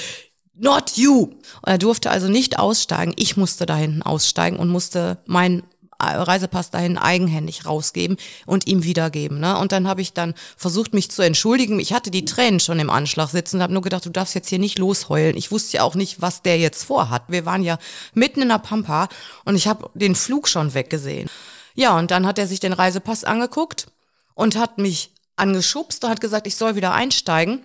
not 0.54 0.92
you. 0.96 1.22
Und 1.22 1.36
er 1.66 1.78
durfte 1.78 2.10
also 2.10 2.28
nicht 2.28 2.58
aussteigen. 2.58 3.12
Ich 3.16 3.36
musste 3.36 3.66
da 3.66 3.74
hinten 3.74 4.02
aussteigen 4.02 4.58
und 4.58 4.68
musste 4.68 5.18
meinen 5.26 5.64
Reisepass 6.02 6.70
dahin 6.70 6.98
eigenhändig 6.98 7.66
rausgeben 7.66 8.16
und 8.46 8.66
ihm 8.66 8.84
wiedergeben. 8.84 9.40
Ne? 9.40 9.56
Und 9.58 9.72
dann 9.72 9.88
habe 9.88 10.02
ich 10.02 10.12
dann 10.12 10.34
versucht, 10.56 10.94
mich 10.94 11.10
zu 11.10 11.22
entschuldigen. 11.22 11.80
Ich 11.80 11.92
hatte 11.92 12.10
die 12.10 12.24
Tränen 12.24 12.60
schon 12.60 12.78
im 12.78 12.90
Anschlag 12.90 13.30
sitzen 13.30 13.56
und 13.56 13.62
habe 13.62 13.72
nur 13.72 13.82
gedacht, 13.82 14.04
du 14.04 14.10
darfst 14.10 14.34
jetzt 14.34 14.48
hier 14.48 14.58
nicht 14.58 14.78
losheulen. 14.78 15.36
Ich 15.36 15.50
wusste 15.50 15.78
ja 15.78 15.82
auch 15.84 15.94
nicht, 15.94 16.20
was 16.20 16.42
der 16.42 16.58
jetzt 16.58 16.84
vorhat. 16.84 17.24
Wir 17.28 17.46
waren 17.46 17.62
ja 17.62 17.78
mitten 18.14 18.42
in 18.42 18.48
der 18.48 18.58
Pampa 18.58 19.08
und 19.44 19.56
ich 19.56 19.66
habe 19.66 19.90
den 19.94 20.14
Flug 20.14 20.48
schon 20.48 20.74
weggesehen. 20.74 21.28
Ja, 21.74 21.98
und 21.98 22.10
dann 22.10 22.26
hat 22.26 22.38
er 22.38 22.46
sich 22.46 22.60
den 22.60 22.72
Reisepass 22.72 23.24
angeguckt 23.24 23.86
und 24.34 24.56
hat 24.56 24.78
mich 24.78 25.12
angeschubst 25.36 26.04
und 26.04 26.10
hat 26.10 26.20
gesagt, 26.20 26.46
ich 26.46 26.56
soll 26.56 26.76
wieder 26.76 26.92
einsteigen. 26.92 27.64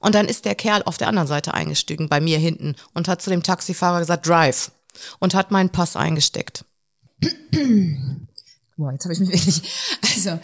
Und 0.00 0.14
dann 0.14 0.26
ist 0.26 0.44
der 0.44 0.54
Kerl 0.54 0.82
auf 0.84 0.98
der 0.98 1.08
anderen 1.08 1.28
Seite 1.28 1.54
eingestiegen, 1.54 2.08
bei 2.08 2.20
mir 2.20 2.38
hinten, 2.38 2.76
und 2.92 3.08
hat 3.08 3.22
zu 3.22 3.30
dem 3.30 3.42
Taxifahrer 3.42 4.00
gesagt, 4.00 4.26
drive. 4.26 4.70
Und 5.18 5.34
hat 5.34 5.50
meinen 5.50 5.70
Pass 5.70 5.96
eingesteckt. 5.96 6.64
Boah, 8.76 8.90
jetzt 8.92 9.04
habe 9.04 9.14
ich 9.14 9.20
mich 9.20 9.28
wirklich. 9.32 9.62
Also, 10.02 10.38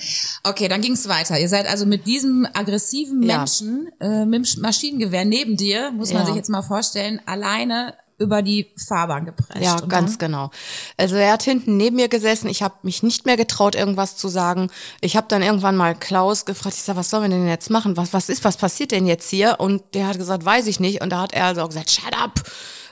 okay, 0.45 0.69
dann 0.69 0.81
ging's 0.83 1.09
weiter. 1.09 1.39
Ihr 1.39 1.49
seid 1.49 1.67
also 1.67 1.85
mit 1.87 2.07
diesem 2.07 2.47
aggressiven 2.55 3.23
Ja. 3.23 3.39
Menschen 3.39 3.91
äh, 4.01 4.25
mit 4.25 4.55
dem 4.55 4.63
Maschinengewehr 4.63 5.25
neben 5.25 5.57
dir, 5.57 5.91
muss 5.93 6.13
man 6.13 6.23
Ja. 6.23 6.27
sich 6.27 6.37
jetzt 6.37 6.49
mal 6.49 6.63
vorstellen, 6.63 7.21
alleine 7.27 7.95
über 8.19 8.43
die 8.43 8.67
Fahrbahn 8.87 9.25
geprescht. 9.25 9.63
Ja, 9.63 9.81
Und 9.81 9.89
ganz 9.89 10.19
genau. 10.19 10.51
Also 10.99 11.17
er 11.17 11.33
hat 11.33 11.43
hinten 11.43 11.79
neben 11.79 11.97
mir 11.97 12.09
gesessen. 12.09 12.49
Ich 12.51 12.63
habe 12.63 12.75
mich 12.83 13.03
nicht 13.03 13.25
mehr 13.25 13.39
getraut, 13.39 13.75
irgendwas 13.75 14.17
zu 14.19 14.29
sagen. 14.29 14.69
Ich 15.01 15.17
habe 15.17 15.27
dann 15.29 15.43
irgendwann 15.43 15.75
mal 15.75 15.95
Klaus 15.95 16.45
gefragt. 16.45 16.75
Ich 16.77 16.83
sag, 16.83 16.97
was 16.97 17.09
sollen 17.09 17.23
wir 17.23 17.31
denn 17.31 17.49
jetzt 17.49 17.71
machen? 17.71 17.97
Was, 17.97 18.13
was 18.13 18.29
ist, 18.29 18.45
was 18.45 18.59
passiert 18.59 18.91
denn 18.93 19.07
jetzt 19.07 19.31
hier? 19.31 19.57
Und 19.59 19.83
der 19.95 20.07
hat 20.07 20.19
gesagt, 20.19 20.45
weiß 20.45 20.67
ich 20.67 20.81
nicht. 20.81 21.01
Und 21.01 21.11
da 21.11 21.23
hat 21.23 21.33
er 21.33 21.47
also 21.47 21.63
auch 21.63 21.69
gesagt, 21.69 21.91
shut 21.91 22.13
up. 22.23 22.43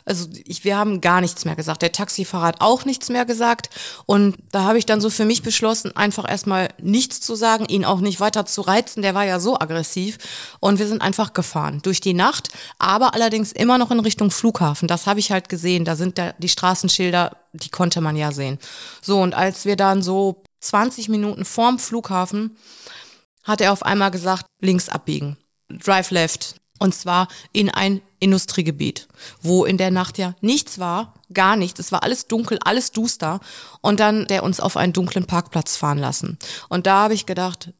Also 0.08 0.26
ich, 0.44 0.64
wir 0.64 0.76
haben 0.76 1.00
gar 1.00 1.20
nichts 1.20 1.44
mehr 1.44 1.56
gesagt. 1.56 1.82
Der 1.82 1.92
Taxifahrer 1.92 2.46
hat 2.46 2.60
auch 2.60 2.84
nichts 2.84 3.10
mehr 3.10 3.24
gesagt. 3.24 3.70
Und 4.06 4.36
da 4.52 4.62
habe 4.62 4.78
ich 4.78 4.86
dann 4.86 5.00
so 5.00 5.10
für 5.10 5.24
mich 5.24 5.42
beschlossen, 5.42 5.94
einfach 5.96 6.28
erstmal 6.28 6.68
nichts 6.80 7.20
zu 7.20 7.34
sagen, 7.34 7.66
ihn 7.66 7.84
auch 7.84 8.00
nicht 8.00 8.20
weiter 8.20 8.46
zu 8.46 8.62
reizen. 8.62 9.02
Der 9.02 9.14
war 9.14 9.24
ja 9.24 9.38
so 9.38 9.58
aggressiv. 9.58 10.18
Und 10.60 10.78
wir 10.78 10.88
sind 10.88 11.02
einfach 11.02 11.34
gefahren 11.34 11.80
durch 11.82 12.00
die 12.00 12.14
Nacht, 12.14 12.48
aber 12.78 13.14
allerdings 13.14 13.52
immer 13.52 13.78
noch 13.78 13.90
in 13.90 14.00
Richtung 14.00 14.30
Flughafen. 14.30 14.88
Das 14.88 15.06
habe 15.06 15.20
ich 15.20 15.30
halt 15.30 15.48
gesehen. 15.48 15.84
Da 15.84 15.94
sind 15.94 16.18
da 16.18 16.32
die 16.38 16.48
Straßenschilder, 16.48 17.36
die 17.52 17.70
konnte 17.70 18.00
man 18.00 18.16
ja 18.16 18.32
sehen. 18.32 18.58
So, 19.02 19.20
und 19.20 19.34
als 19.34 19.64
wir 19.64 19.76
dann 19.76 20.02
so 20.02 20.42
20 20.60 21.08
Minuten 21.08 21.44
vorm 21.44 21.78
Flughafen 21.78 22.56
hat 23.44 23.60
er 23.60 23.72
auf 23.72 23.82
einmal 23.82 24.10
gesagt, 24.10 24.46
links 24.60 24.88
abbiegen, 24.88 25.36
drive 25.68 26.10
left. 26.10 26.56
Und 26.78 26.94
zwar 26.94 27.28
in 27.52 27.70
ein 27.70 28.00
Industriegebiet, 28.20 29.08
wo 29.42 29.64
in 29.64 29.78
der 29.78 29.90
Nacht 29.90 30.18
ja 30.18 30.34
nichts 30.40 30.78
war, 30.78 31.14
gar 31.32 31.56
nichts. 31.56 31.80
Es 31.80 31.92
war 31.92 32.02
alles 32.02 32.26
dunkel, 32.26 32.58
alles 32.64 32.92
duster. 32.92 33.40
Und 33.80 34.00
dann 34.00 34.26
der 34.26 34.42
uns 34.42 34.60
auf 34.60 34.76
einen 34.76 34.92
dunklen 34.92 35.26
Parkplatz 35.26 35.76
fahren 35.76 35.98
lassen. 35.98 36.38
Und 36.68 36.86
da 36.86 37.04
habe 37.04 37.14
ich 37.14 37.26
gedacht, 37.26 37.72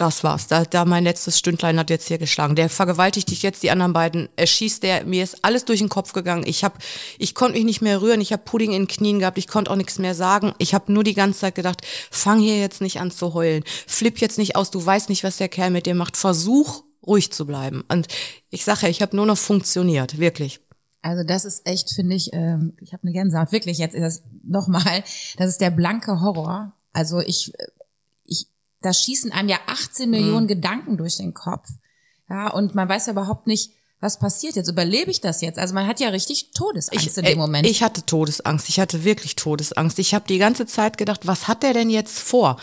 das 0.00 0.24
war's. 0.24 0.46
Da, 0.46 0.64
da 0.64 0.86
mein 0.86 1.04
letztes 1.04 1.38
Stündlein 1.38 1.78
hat 1.78 1.90
jetzt 1.90 2.08
hier 2.08 2.16
geschlagen. 2.16 2.56
Der 2.56 2.70
vergewaltigt 2.70 3.30
dich 3.30 3.42
jetzt, 3.42 3.62
die 3.62 3.70
anderen 3.70 3.92
beiden 3.92 4.30
erschießt 4.36 4.82
der. 4.82 5.04
Mir 5.04 5.22
ist 5.22 5.44
alles 5.44 5.66
durch 5.66 5.80
den 5.80 5.90
Kopf 5.90 6.12
gegangen. 6.14 6.44
Ich 6.46 6.64
hab, 6.64 6.78
ich 7.18 7.34
konnte 7.34 7.58
mich 7.58 7.66
nicht 7.66 7.82
mehr 7.82 8.00
rühren. 8.00 8.22
Ich 8.22 8.32
habe 8.32 8.42
Pudding 8.42 8.72
in 8.72 8.82
den 8.82 8.88
Knien 8.88 9.18
gehabt. 9.18 9.36
Ich 9.36 9.46
konnte 9.46 9.70
auch 9.70 9.76
nichts 9.76 9.98
mehr 9.98 10.14
sagen. 10.14 10.54
Ich 10.56 10.72
habe 10.72 10.90
nur 10.90 11.04
die 11.04 11.14
ganze 11.14 11.40
Zeit 11.40 11.54
gedacht, 11.54 11.82
fang 12.10 12.38
hier 12.38 12.58
jetzt 12.58 12.80
nicht 12.80 12.98
an 12.98 13.10
zu 13.10 13.34
heulen. 13.34 13.62
Flipp 13.86 14.18
jetzt 14.20 14.38
nicht 14.38 14.56
aus. 14.56 14.70
Du 14.70 14.84
weißt 14.84 15.10
nicht, 15.10 15.22
was 15.22 15.36
der 15.36 15.50
Kerl 15.50 15.70
mit 15.70 15.84
dir 15.84 15.94
macht. 15.94 16.16
Versuch 16.16 16.82
ruhig 17.06 17.32
zu 17.32 17.46
bleiben. 17.46 17.84
Und 17.88 18.08
ich 18.50 18.64
sage 18.64 18.82
ja, 18.82 18.88
ich 18.88 19.02
habe 19.02 19.16
nur 19.16 19.26
noch 19.26 19.38
funktioniert, 19.38 20.18
wirklich. 20.18 20.60
Also 21.02 21.24
das 21.24 21.44
ist 21.44 21.66
echt, 21.66 21.90
finde 21.90 22.14
ich, 22.14 22.30
ähm, 22.32 22.74
ich 22.80 22.92
habe 22.92 23.04
eine 23.04 23.12
Gänsehaut, 23.12 23.52
wirklich 23.52 23.78
jetzt 23.78 23.94
ist 23.94 24.02
das 24.02 24.22
nochmal, 24.42 25.02
das 25.38 25.48
ist 25.48 25.60
der 25.60 25.70
blanke 25.70 26.20
Horror. 26.20 26.74
Also 26.92 27.20
ich 27.20 27.54
da 28.80 28.92
schießen 28.92 29.32
einem 29.32 29.48
ja 29.48 29.58
18 29.66 30.06
mhm. 30.06 30.10
Millionen 30.10 30.46
Gedanken 30.46 30.96
durch 30.96 31.16
den 31.16 31.34
Kopf. 31.34 31.68
Ja, 32.28 32.50
und 32.52 32.74
man 32.74 32.88
weiß 32.88 33.06
ja 33.06 33.12
überhaupt 33.12 33.46
nicht, 33.46 33.72
was 34.00 34.18
passiert 34.18 34.56
jetzt? 34.56 34.68
Überlebe 34.68 35.10
ich 35.10 35.20
das 35.20 35.42
jetzt? 35.42 35.58
Also 35.58 35.74
man 35.74 35.86
hat 35.86 36.00
ja 36.00 36.08
richtig 36.08 36.52
Todesangst 36.52 37.06
ich, 37.06 37.16
in 37.18 37.24
dem 37.24 37.38
Moment. 37.38 37.66
Ich 37.66 37.82
hatte 37.82 38.06
Todesangst. 38.06 38.70
Ich 38.70 38.80
hatte 38.80 39.04
wirklich 39.04 39.36
Todesangst. 39.36 39.98
Ich 39.98 40.14
habe 40.14 40.24
die 40.26 40.38
ganze 40.38 40.64
Zeit 40.64 40.96
gedacht, 40.96 41.26
was 41.26 41.48
hat 41.48 41.62
der 41.62 41.74
denn 41.74 41.90
jetzt 41.90 42.18
vor? 42.18 42.58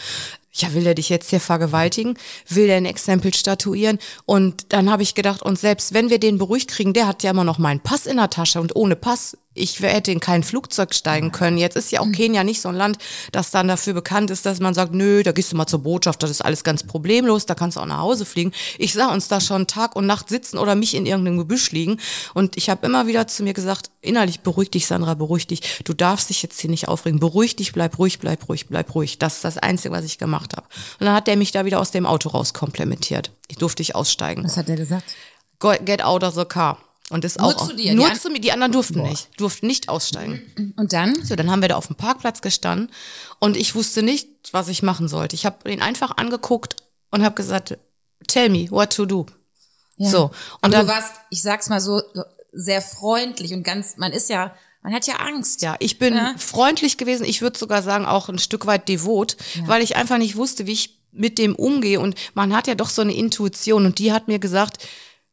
Ja, 0.62 0.74
will 0.74 0.86
er 0.86 0.96
dich 0.96 1.10
jetzt 1.10 1.30
hier 1.30 1.40
vergewaltigen? 1.40 2.18
Will 2.48 2.70
er 2.70 2.78
ein 2.78 2.86
Exempel 2.86 3.34
statuieren? 3.34 4.00
Und 4.26 4.74
dann 4.74 4.92
habe 4.92 5.04
ich 5.04 5.16
gedacht, 5.16 5.42
und 5.42 5.60
selbst 5.60 5.94
wenn 5.94 6.10
wir 6.10 6.20
den 6.20 6.38
beruhigt 6.38 6.70
kriegen, 6.70 6.94
der 6.94 7.08
hat 7.08 7.24
ja 7.24 7.32
immer 7.32 7.44
noch 7.44 7.58
meinen 7.58 7.80
Pass 7.80 8.06
in 8.06 8.18
der 8.18 8.30
Tasche 8.30 8.62
und 8.62 8.76
ohne 8.76 8.96
Pass 8.96 9.38
ich 9.58 9.80
hätte 9.82 10.12
in 10.12 10.20
kein 10.20 10.44
Flugzeug 10.44 10.94
steigen 10.94 11.32
können. 11.32 11.58
Jetzt 11.58 11.76
ist 11.76 11.92
ja 11.92 12.00
auch 12.00 12.06
mhm. 12.06 12.14
Kenia 12.14 12.44
nicht 12.44 12.62
so 12.62 12.70
ein 12.70 12.76
Land, 12.76 12.98
das 13.32 13.52
dann 13.52 13.68
dafür 13.68 13.94
bekannt 13.94 14.30
ist, 14.30 14.46
dass 14.46 14.60
man 14.60 14.74
sagt, 14.74 14.94
nö, 14.94 15.24
da 15.24 15.32
gehst 15.32 15.52
du 15.52 15.56
mal 15.56 15.68
zur 15.68 15.80
Botschaft, 15.80 16.24
das 16.24 16.30
ist 16.30 16.46
alles 16.46 16.64
ganz 16.64 16.84
problemlos, 16.84 17.46
da 17.46 17.56
kannst 17.56 17.78
du 17.78 17.82
auch 17.82 17.86
nach 17.86 18.00
Hause 18.00 18.26
fliegen. 18.26 18.52
Ich 18.78 18.94
sah 18.94 19.12
uns 19.12 19.28
da 19.28 19.42
schon 19.42 19.68
Tag 19.68 19.96
und 19.96 20.06
Nacht 20.06 20.30
sitzen 20.30 20.58
oder 20.58 20.76
mich 20.76 20.96
in 20.96 21.06
irgendeinem 21.06 21.38
Gebüsch 21.38 21.72
liegen 21.72 22.00
und 22.34 22.58
ich 22.58 22.70
habe 22.70 22.86
immer 22.86 23.08
wieder 23.08 23.28
zu 23.28 23.44
mir 23.44 23.54
gesagt, 23.54 23.90
innerlich 24.02 24.42
beruhig 24.42 24.72
dich, 24.72 24.88
Sandra, 24.88 25.16
beruhig 25.16 25.48
dich. 25.48 25.82
Du 25.84 25.94
darfst 25.94 26.30
dich 26.30 26.44
jetzt 26.44 26.60
hier 26.60 26.70
nicht 26.70 26.88
aufregen. 26.88 27.20
Beruhig 27.20 27.56
dich, 27.56 27.74
bleib 27.74 27.98
ruhig, 28.00 28.20
bleib 28.20 28.48
ruhig, 28.48 28.68
bleib 28.68 28.94
ruhig. 28.96 29.20
Das 29.20 29.36
ist 29.36 29.44
das 29.44 29.58
Einzige, 29.58 29.94
was 29.94 30.06
ich 30.06 30.18
gemacht 30.18 30.47
habe. 30.56 30.68
Und 31.00 31.06
dann 31.06 31.14
hat 31.14 31.28
der 31.28 31.36
mich 31.36 31.52
da 31.52 31.66
wieder 31.66 31.80
aus 31.80 31.92
dem 31.92 32.06
Auto 32.06 32.30
rauskomplementiert. 32.30 33.32
Ich 33.48 33.58
durfte 33.58 33.82
nicht 33.82 33.96
aussteigen. 33.96 34.44
Was 34.44 34.58
hat 34.58 34.68
der 34.68 34.78
gesagt? 34.78 35.14
Get 35.60 36.04
out 36.04 36.24
of 36.24 36.36
the 36.36 36.46
car. 36.46 36.78
Und 37.10 37.24
ist 37.24 37.40
nur 37.40 37.48
auch 37.48 37.68
zu 37.68 37.74
dir. 37.74 37.94
Nur 37.94 38.14
zu 38.16 38.30
mir. 38.30 38.40
Die 38.40 38.52
anderen 38.52 38.74
durften 38.74 39.00
Boah. 39.00 39.08
nicht, 39.08 39.30
durften 39.40 39.68
nicht 39.68 39.88
aussteigen. 39.88 40.74
Und 40.76 40.92
dann? 40.92 41.16
So, 41.24 41.36
dann 41.36 41.50
haben 41.50 41.62
wir 41.62 41.70
da 41.70 41.76
auf 41.78 41.88
dem 41.88 41.96
Parkplatz 41.96 42.42
gestanden 42.42 42.92
und 43.40 43.56
ich 43.56 43.76
wusste 43.76 44.04
nicht, 44.04 44.28
was 44.52 44.68
ich 44.68 44.84
machen 44.84 45.08
sollte. 45.08 45.36
Ich 45.36 45.46
habe 45.46 45.72
ihn 45.72 45.82
einfach 45.82 46.18
angeguckt 46.18 46.76
und 47.12 47.24
habe 47.24 47.36
gesagt, 47.36 47.78
tell 48.28 48.50
me 48.50 48.70
what 48.72 48.94
to 48.94 49.06
do. 49.06 49.26
Ja. 49.96 50.10
So. 50.10 50.24
Und 50.26 50.34
Aber 50.62 50.70
dann, 50.70 50.88
du 50.88 50.92
warst, 50.92 51.14
ich 51.30 51.42
sag's 51.42 51.70
mal 51.70 51.80
so, 51.80 52.02
sehr 52.52 52.82
freundlich 52.82 53.54
und 53.54 53.64
ganz, 53.64 53.98
man 53.98 54.12
ist 54.12 54.30
ja, 54.30 54.54
man 54.82 54.94
hat 54.94 55.08
ja 55.08 55.16
Angst. 55.16 55.62
Ja, 55.62 55.76
ich 55.80 56.00
bin 56.00 56.16
ja? 56.16 56.36
freundlich 56.38 56.98
gewesen. 56.98 57.26
Ich 57.26 57.42
würde 57.42 57.58
sogar 57.58 57.82
sagen, 57.82 58.06
auch 58.06 58.30
ein 58.30 58.40
Stück 58.40 58.66
weit 58.66 58.88
devot, 58.88 59.38
ja. 59.56 59.68
weil 59.68 59.82
ich 59.82 59.96
einfach 59.96 60.18
nicht 60.18 60.36
wusste, 60.36 60.66
wie 60.68 60.74
ich 60.74 60.98
mit 61.12 61.38
dem 61.38 61.56
umgehe. 61.56 62.00
Und 62.00 62.16
man 62.34 62.56
hat 62.56 62.68
ja 62.68 62.76
doch 62.76 62.90
so 62.90 63.02
eine 63.02 63.14
Intuition 63.14 63.86
und 63.86 64.00
die 64.00 64.12
hat 64.12 64.28
mir 64.28 64.40
gesagt, 64.40 64.86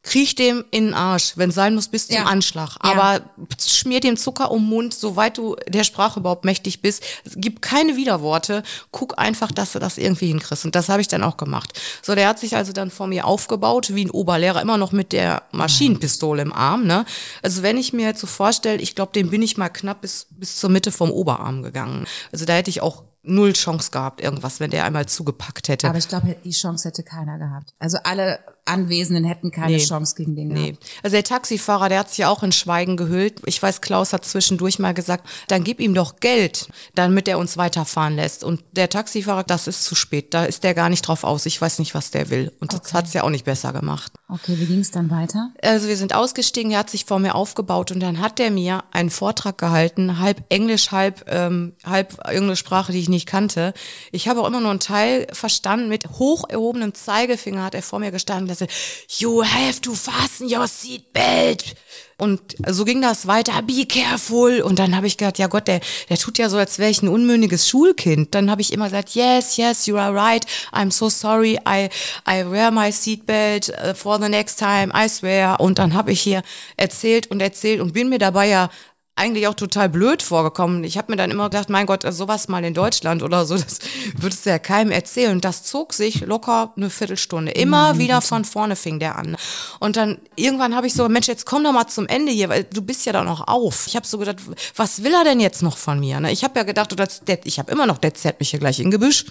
kriech 0.04 0.34
dem 0.34 0.64
in 0.70 0.86
den 0.86 0.94
Arsch, 0.94 1.32
wenn 1.36 1.50
sein 1.50 1.74
muss, 1.74 1.88
bis 1.88 2.08
zum 2.08 2.16
ja. 2.16 2.24
Anschlag. 2.24 2.76
Aber 2.80 3.14
ja. 3.14 3.46
schmier 3.58 4.00
dem 4.00 4.16
Zucker 4.16 4.50
um 4.50 4.62
den 4.62 4.68
Mund, 4.68 4.94
soweit 4.94 5.38
du 5.38 5.56
der 5.66 5.82
Sprache 5.82 6.20
überhaupt 6.20 6.44
mächtig 6.44 6.82
bist. 6.82 7.02
Gib 7.34 7.62
keine 7.62 7.96
Widerworte. 7.96 8.62
Guck 8.92 9.18
einfach, 9.18 9.50
dass 9.50 9.72
du 9.72 9.78
das 9.78 9.96
irgendwie 9.98 10.28
hinkriegst. 10.28 10.66
Und 10.66 10.74
das 10.74 10.90
habe 10.90 11.00
ich 11.00 11.08
dann 11.08 11.22
auch 11.22 11.38
gemacht. 11.38 11.80
So, 12.02 12.14
der 12.14 12.28
hat 12.28 12.38
sich 12.38 12.54
also 12.54 12.72
dann 12.72 12.90
vor 12.90 13.06
mir 13.06 13.26
aufgebaut, 13.26 13.94
wie 13.94 14.04
ein 14.04 14.10
Oberlehrer, 14.10 14.60
immer 14.60 14.76
noch 14.76 14.92
mit 14.92 15.12
der 15.12 15.42
Maschinenpistole 15.52 16.42
im 16.42 16.52
Arm. 16.52 16.86
Ne? 16.86 17.06
Also 17.42 17.62
wenn 17.62 17.78
ich 17.78 17.94
mir 17.94 18.06
jetzt 18.06 18.20
so 18.20 18.26
vorstelle, 18.26 18.82
ich 18.82 18.94
glaube, 18.94 19.12
dem 19.12 19.30
bin 19.30 19.40
ich 19.40 19.56
mal 19.56 19.70
knapp 19.70 20.02
bis, 20.02 20.26
bis 20.30 20.56
zur 20.56 20.68
Mitte 20.68 20.92
vom 20.92 21.10
Oberarm 21.10 21.62
gegangen. 21.62 22.06
Also 22.30 22.44
da 22.44 22.52
hätte 22.52 22.68
ich 22.68 22.82
auch 22.82 23.04
null 23.22 23.54
Chance 23.54 23.90
gehabt, 23.90 24.20
irgendwas, 24.20 24.60
wenn 24.60 24.70
der 24.70 24.84
einmal 24.84 25.06
zugepackt 25.06 25.68
hätte. 25.68 25.88
Aber 25.88 25.96
ich 25.96 26.08
glaube, 26.08 26.36
die 26.44 26.50
Chance 26.50 26.88
hätte 26.88 27.02
keiner 27.02 27.38
gehabt. 27.38 27.72
Also 27.78 27.96
alle 28.04 28.38
Anwesenden 28.66 29.24
hätten 29.24 29.50
keine 29.50 29.76
nee, 29.76 29.84
Chance 29.84 30.14
gegen 30.16 30.36
den 30.36 30.48
nee. 30.48 30.70
gehabt. 30.70 30.84
Also 31.02 31.14
der 31.14 31.24
Taxifahrer, 31.24 31.88
der 31.88 31.98
hat 32.00 32.08
sich 32.08 32.18
ja 32.18 32.28
auch 32.28 32.42
in 32.42 32.52
Schweigen 32.52 32.96
gehüllt. 32.96 33.42
Ich 33.44 33.62
weiß, 33.62 33.80
Klaus 33.80 34.12
hat 34.12 34.24
zwischendurch 34.24 34.78
mal 34.78 34.94
gesagt, 34.94 35.28
dann 35.48 35.64
gib 35.64 35.80
ihm 35.80 35.94
doch 35.94 36.16
Geld, 36.16 36.68
damit 36.94 37.28
er 37.28 37.38
uns 37.38 37.56
weiterfahren 37.56 38.16
lässt. 38.16 38.42
Und 38.42 38.64
der 38.72 38.88
Taxifahrer, 38.88 39.44
das 39.44 39.66
ist 39.66 39.84
zu 39.84 39.94
spät. 39.94 40.32
Da 40.32 40.44
ist 40.44 40.64
der 40.64 40.74
gar 40.74 40.88
nicht 40.88 41.02
drauf 41.02 41.24
aus. 41.24 41.44
Ich 41.46 41.60
weiß 41.60 41.78
nicht, 41.78 41.94
was 41.94 42.10
der 42.10 42.30
will. 42.30 42.52
Und 42.60 42.72
okay. 42.72 42.82
das 42.82 42.94
hat's 42.94 43.12
ja 43.12 43.22
auch 43.22 43.30
nicht 43.30 43.44
besser 43.44 43.72
gemacht. 43.72 44.12
Okay, 44.28 44.58
wie 44.58 44.66
ging's 44.66 44.90
dann 44.90 45.10
weiter? 45.10 45.52
Also 45.62 45.86
wir 45.86 45.96
sind 45.96 46.14
ausgestiegen, 46.14 46.72
er 46.72 46.78
hat 46.80 46.90
sich 46.90 47.04
vor 47.04 47.18
mir 47.18 47.34
aufgebaut 47.34 47.92
und 47.92 48.00
dann 48.00 48.20
hat 48.20 48.38
der 48.38 48.50
mir 48.50 48.84
einen 48.90 49.10
Vortrag 49.10 49.58
gehalten, 49.58 50.18
halb 50.18 50.42
Englisch, 50.48 50.90
halb, 50.90 51.24
ähm, 51.28 51.74
halb 51.84 52.14
irgendeine 52.24 52.56
Sprache, 52.56 52.92
die 52.92 52.98
ich 52.98 53.10
nicht 53.10 53.26
kannte. 53.26 53.74
Ich 54.10 54.26
habe 54.26 54.40
auch 54.40 54.46
immer 54.46 54.60
nur 54.60 54.70
einen 54.70 54.80
Teil 54.80 55.26
verstanden. 55.32 55.88
Mit 55.88 56.08
hoch 56.18 56.48
erhobenem 56.48 56.94
Zeigefinger 56.94 57.62
hat 57.62 57.74
er 57.74 57.82
vor 57.82 57.98
mir 57.98 58.10
gestanden 58.10 58.48
sagte, 58.54 58.74
you 59.18 59.44
have 59.44 59.80
to 59.80 59.94
fasten 59.94 60.52
your 60.52 60.66
seatbelt. 60.66 61.76
Und 62.16 62.40
so 62.68 62.84
ging 62.84 63.02
das 63.02 63.26
weiter, 63.26 63.60
be 63.62 63.86
careful. 63.86 64.62
Und 64.62 64.78
dann 64.78 64.94
habe 64.94 65.06
ich 65.06 65.16
gedacht, 65.16 65.38
ja 65.38 65.48
Gott, 65.48 65.66
der, 65.66 65.80
der 66.08 66.16
tut 66.16 66.38
ja 66.38 66.48
so, 66.48 66.56
als 66.56 66.78
wäre 66.78 66.90
ich 66.90 67.02
ein 67.02 67.08
unmündiges 67.08 67.68
Schulkind. 67.68 68.34
Dann 68.34 68.50
habe 68.50 68.60
ich 68.60 68.72
immer 68.72 68.84
gesagt, 68.84 69.10
yes, 69.16 69.56
yes, 69.56 69.86
you 69.86 69.96
are 69.96 70.14
right. 70.14 70.46
I'm 70.72 70.92
so 70.92 71.08
sorry. 71.08 71.58
I, 71.66 71.88
I 72.28 72.48
wear 72.48 72.70
my 72.70 72.92
seatbelt 72.92 73.70
uh, 73.70 73.94
for 73.94 74.20
the 74.20 74.28
next 74.28 74.58
time, 74.58 74.92
I 74.94 75.08
swear. 75.08 75.58
Und 75.58 75.80
dann 75.80 75.94
habe 75.94 76.12
ich 76.12 76.20
hier 76.20 76.42
erzählt 76.76 77.30
und 77.30 77.42
erzählt 77.42 77.80
und 77.80 77.92
bin 77.92 78.08
mir 78.08 78.18
dabei 78.18 78.48
ja 78.48 78.70
eigentlich 79.16 79.46
auch 79.46 79.54
total 79.54 79.88
blöd 79.88 80.22
vorgekommen. 80.22 80.82
Ich 80.82 80.98
habe 80.98 81.12
mir 81.12 81.16
dann 81.16 81.30
immer 81.30 81.44
gedacht, 81.48 81.70
mein 81.70 81.86
Gott, 81.86 82.04
also 82.04 82.24
sowas 82.24 82.48
mal 82.48 82.64
in 82.64 82.74
Deutschland 82.74 83.22
oder 83.22 83.46
so, 83.46 83.54
das 83.58 83.78
würdest 84.16 84.44
du 84.44 84.50
ja 84.50 84.58
keinem 84.58 84.90
erzählen. 84.90 85.40
Das 85.40 85.62
zog 85.62 85.92
sich 85.92 86.22
locker 86.22 86.72
eine 86.76 86.90
Viertelstunde. 86.90 87.52
Immer 87.52 87.94
mhm. 87.94 87.98
wieder 87.98 88.20
von 88.20 88.44
vorne 88.44 88.74
fing 88.74 88.98
der 88.98 89.16
an. 89.16 89.36
Und 89.78 89.96
dann 89.96 90.18
irgendwann 90.34 90.74
habe 90.74 90.88
ich 90.88 90.94
so, 90.94 91.08
Mensch, 91.08 91.28
jetzt 91.28 91.46
komm 91.46 91.62
doch 91.62 91.72
mal 91.72 91.86
zum 91.86 92.08
Ende 92.08 92.32
hier, 92.32 92.48
weil 92.48 92.64
du 92.64 92.82
bist 92.82 93.06
ja 93.06 93.12
da 93.12 93.22
noch 93.22 93.46
auf. 93.46 93.86
Ich 93.86 93.94
habe 93.94 94.06
so 94.06 94.18
gedacht, 94.18 94.38
was 94.74 95.04
will 95.04 95.14
er 95.14 95.22
denn 95.22 95.38
jetzt 95.38 95.62
noch 95.62 95.76
von 95.76 96.00
mir? 96.00 96.18
Ne? 96.18 96.32
Ich 96.32 96.42
habe 96.42 96.58
ja 96.58 96.64
gedacht, 96.64 96.92
oder 96.92 97.06
ich 97.44 97.58
habe 97.60 97.70
immer 97.70 97.86
noch, 97.86 97.98
der 97.98 98.14
zerrt 98.14 98.40
mich 98.40 98.50
hier 98.50 98.58
gleich 98.58 98.80
in 98.80 98.90
Gebüsch. 98.90 99.26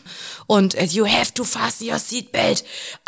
Und 0.47 0.75
you 0.93 1.05
have 1.05 1.33
to 1.33 1.43
fasten 1.43 1.89
your 1.89 1.99
seatbelt. 1.99 2.63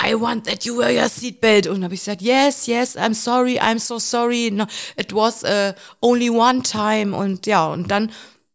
I 0.05 0.13
want 0.20 0.46
that 0.48 0.65
you 0.65 0.77
wear 0.77 0.91
your 0.91 1.08
seatbelt. 1.08 1.67
Und 1.67 1.86
habe 1.86 1.94
ich 1.94 2.01
gesagt, 2.01 2.22
yes, 2.22 2.67
yes, 2.67 2.98
I'm 2.98 3.13
sorry, 3.13 3.60
I'm 3.60 3.79
so 3.79 3.98
sorry. 3.98 4.51
No, 4.51 4.65
it 4.98 5.13
was 5.13 5.44
uh, 5.44 5.72
only 6.01 6.29
one 6.29 6.64
Time 6.65 7.15
und 7.15 7.45
ja, 7.45 7.72
und 7.72 7.89
dann 7.89 8.12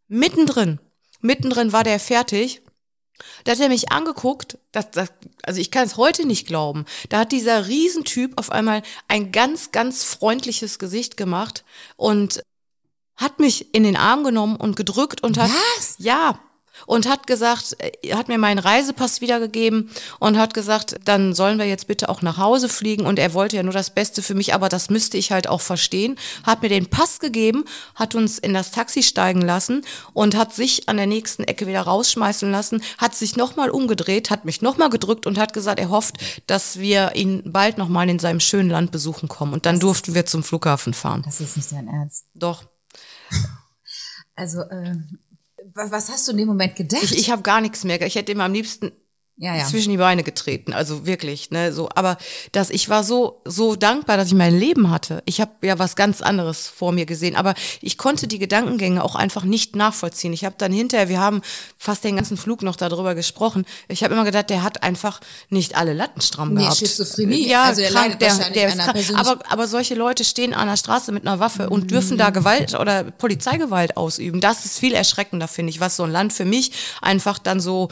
mittendrin, 0.08 0.80
mittendrin 1.20 1.72
war 1.72 1.84
der 1.84 2.00
fertig. 2.00 2.62
Da 3.44 3.52
hat 3.52 3.60
er 3.60 3.68
mich 3.68 3.92
angeguckt, 3.92 4.58
das, 4.72 4.90
das, 4.90 5.12
also 5.42 5.60
ich 5.60 5.70
kann 5.70 5.86
es 5.86 5.96
heute 5.96 6.26
nicht 6.26 6.46
glauben. 6.46 6.86
Da 7.10 7.20
hat 7.20 7.32
dieser 7.32 7.68
Riesentyp 7.68 8.38
auf 8.38 8.50
einmal 8.50 8.82
ein 9.08 9.30
ganz, 9.30 9.72
ganz 9.72 10.04
freundliches 10.04 10.78
Gesicht 10.78 11.16
gemacht 11.16 11.64
und 11.96 12.42
hat 13.16 13.38
mich 13.38 13.74
in 13.74 13.82
den 13.82 13.96
Arm 13.96 14.24
genommen 14.24 14.56
und 14.56 14.76
gedrückt 14.76 15.22
und 15.22 15.36
hat. 15.36 15.50
Was? 15.50 15.96
Ja, 15.98 16.40
und 16.86 17.08
hat 17.08 17.26
gesagt, 17.26 17.76
er 18.02 18.16
hat 18.16 18.28
mir 18.28 18.38
meinen 18.38 18.58
Reisepass 18.58 19.20
wiedergegeben 19.20 19.90
und 20.18 20.38
hat 20.38 20.54
gesagt, 20.54 20.96
dann 21.04 21.34
sollen 21.34 21.58
wir 21.58 21.66
jetzt 21.66 21.86
bitte 21.86 22.08
auch 22.08 22.22
nach 22.22 22.38
Hause 22.38 22.68
fliegen 22.68 23.06
und 23.06 23.18
er 23.18 23.34
wollte 23.34 23.56
ja 23.56 23.62
nur 23.62 23.72
das 23.72 23.90
Beste 23.90 24.22
für 24.22 24.34
mich, 24.34 24.54
aber 24.54 24.68
das 24.68 24.90
müsste 24.90 25.16
ich 25.16 25.32
halt 25.32 25.48
auch 25.48 25.60
verstehen, 25.60 26.16
hat 26.44 26.62
mir 26.62 26.68
den 26.68 26.86
Pass 26.86 27.20
gegeben, 27.20 27.64
hat 27.94 28.14
uns 28.14 28.38
in 28.38 28.54
das 28.54 28.70
Taxi 28.70 29.02
steigen 29.02 29.42
lassen 29.42 29.84
und 30.12 30.36
hat 30.36 30.54
sich 30.54 30.88
an 30.88 30.96
der 30.96 31.06
nächsten 31.06 31.44
Ecke 31.44 31.66
wieder 31.66 31.82
rausschmeißen 31.82 32.50
lassen, 32.50 32.82
hat 32.98 33.14
sich 33.14 33.36
nochmal 33.36 33.70
umgedreht, 33.70 34.30
hat 34.30 34.44
mich 34.44 34.62
nochmal 34.62 34.90
gedrückt 34.90 35.26
und 35.26 35.38
hat 35.38 35.52
gesagt, 35.52 35.80
er 35.80 35.90
hofft, 35.90 36.16
dass 36.46 36.78
wir 36.78 37.14
ihn 37.14 37.42
bald 37.44 37.78
nochmal 37.78 38.08
in 38.08 38.18
seinem 38.18 38.40
schönen 38.40 38.70
Land 38.70 38.90
besuchen 38.90 39.28
kommen 39.28 39.52
und 39.52 39.66
dann 39.66 39.76
das 39.76 39.80
durften 39.80 40.14
wir 40.14 40.26
zum 40.26 40.42
Flughafen 40.42 40.94
fahren. 40.94 41.22
Das 41.24 41.40
ist 41.40 41.56
nicht 41.56 41.72
dein 41.72 41.88
Ernst. 41.88 42.26
Doch. 42.34 42.64
Also, 44.34 44.62
äh, 44.62 44.94
was, 45.74 46.08
hast 46.08 46.26
du 46.26 46.32
in 46.32 46.38
dem 46.38 46.48
Moment 46.48 46.76
gedacht? 46.76 47.02
Ich, 47.02 47.18
ich 47.18 47.30
habe 47.30 47.42
gar 47.42 47.60
nichts 47.60 47.84
mehr. 47.84 48.00
Ich 48.02 48.14
hätte 48.14 48.32
ihm 48.32 48.40
am 48.40 48.52
liebsten 48.52 48.92
Ja, 49.42 49.56
ja. 49.56 49.64
zwischen 49.64 49.90
die 49.90 49.96
Beine 49.96 50.22
getreten. 50.22 50.74
Also 50.74 51.06
wirklich, 51.06 51.50
ne, 51.50 51.72
so. 51.72 51.88
Aber 51.94 52.18
dass 52.52 52.68
ich 52.68 52.90
war 52.90 53.02
so 53.02 53.40
so 53.46 53.74
dankbar, 53.74 54.18
dass 54.18 54.28
ich 54.28 54.34
mein 54.34 54.58
Leben 54.58 54.90
hatte. 54.90 55.22
Ich 55.24 55.40
habe 55.40 55.52
ja 55.62 55.78
was 55.78 55.96
ganz 55.96 56.20
anderes 56.20 56.68
vor 56.68 56.92
mir 56.92 57.06
gesehen, 57.06 57.36
aber 57.36 57.54
ich 57.80 57.96
konnte 57.96 58.28
die 58.28 58.38
Gedankengänge 58.38 59.02
auch 59.02 59.14
einfach 59.14 59.44
nicht 59.44 59.76
nachvollziehen. 59.76 60.34
Ich 60.34 60.44
habe 60.44 60.56
dann 60.58 60.74
hinterher, 60.74 61.08
wir 61.08 61.20
haben 61.20 61.40
fast 61.78 62.04
den 62.04 62.16
ganzen 62.16 62.36
Flug 62.36 62.60
noch 62.62 62.76
darüber 62.76 63.14
gesprochen. 63.14 63.64
Ich 63.88 64.04
habe 64.04 64.12
immer 64.12 64.24
gedacht, 64.24 64.50
der 64.50 64.62
hat 64.62 64.82
einfach 64.82 65.20
nicht 65.48 65.74
alle 65.74 65.94
Latten 65.94 66.20
stramm 66.20 66.52
Nee, 66.52 66.64
gehabt. 66.64 66.76
Schizophrenie. 66.76 67.48
Ja, 67.48 67.62
Also 67.64 67.80
er 67.80 67.92
krank, 67.92 68.18
der, 68.18 68.36
der 68.50 68.68
ist 68.68 68.78
krank. 68.78 68.98
Aber 69.14 69.38
aber 69.48 69.66
solche 69.66 69.94
Leute 69.94 70.22
stehen 70.22 70.52
an 70.52 70.68
der 70.68 70.76
Straße 70.76 71.12
mit 71.12 71.26
einer 71.26 71.40
Waffe 71.40 71.70
und 71.70 71.90
dürfen 71.90 72.18
da 72.18 72.28
Gewalt 72.28 72.78
oder 72.78 73.04
Polizeigewalt 73.04 73.96
ausüben. 73.96 74.42
Das 74.42 74.66
ist 74.66 74.78
viel 74.78 74.92
erschreckender, 74.92 75.48
finde 75.48 75.70
ich, 75.70 75.80
was 75.80 75.96
so 75.96 76.02
ein 76.02 76.12
Land 76.12 76.34
für 76.34 76.44
mich 76.44 76.72
einfach 77.00 77.38
dann 77.38 77.58
so 77.58 77.88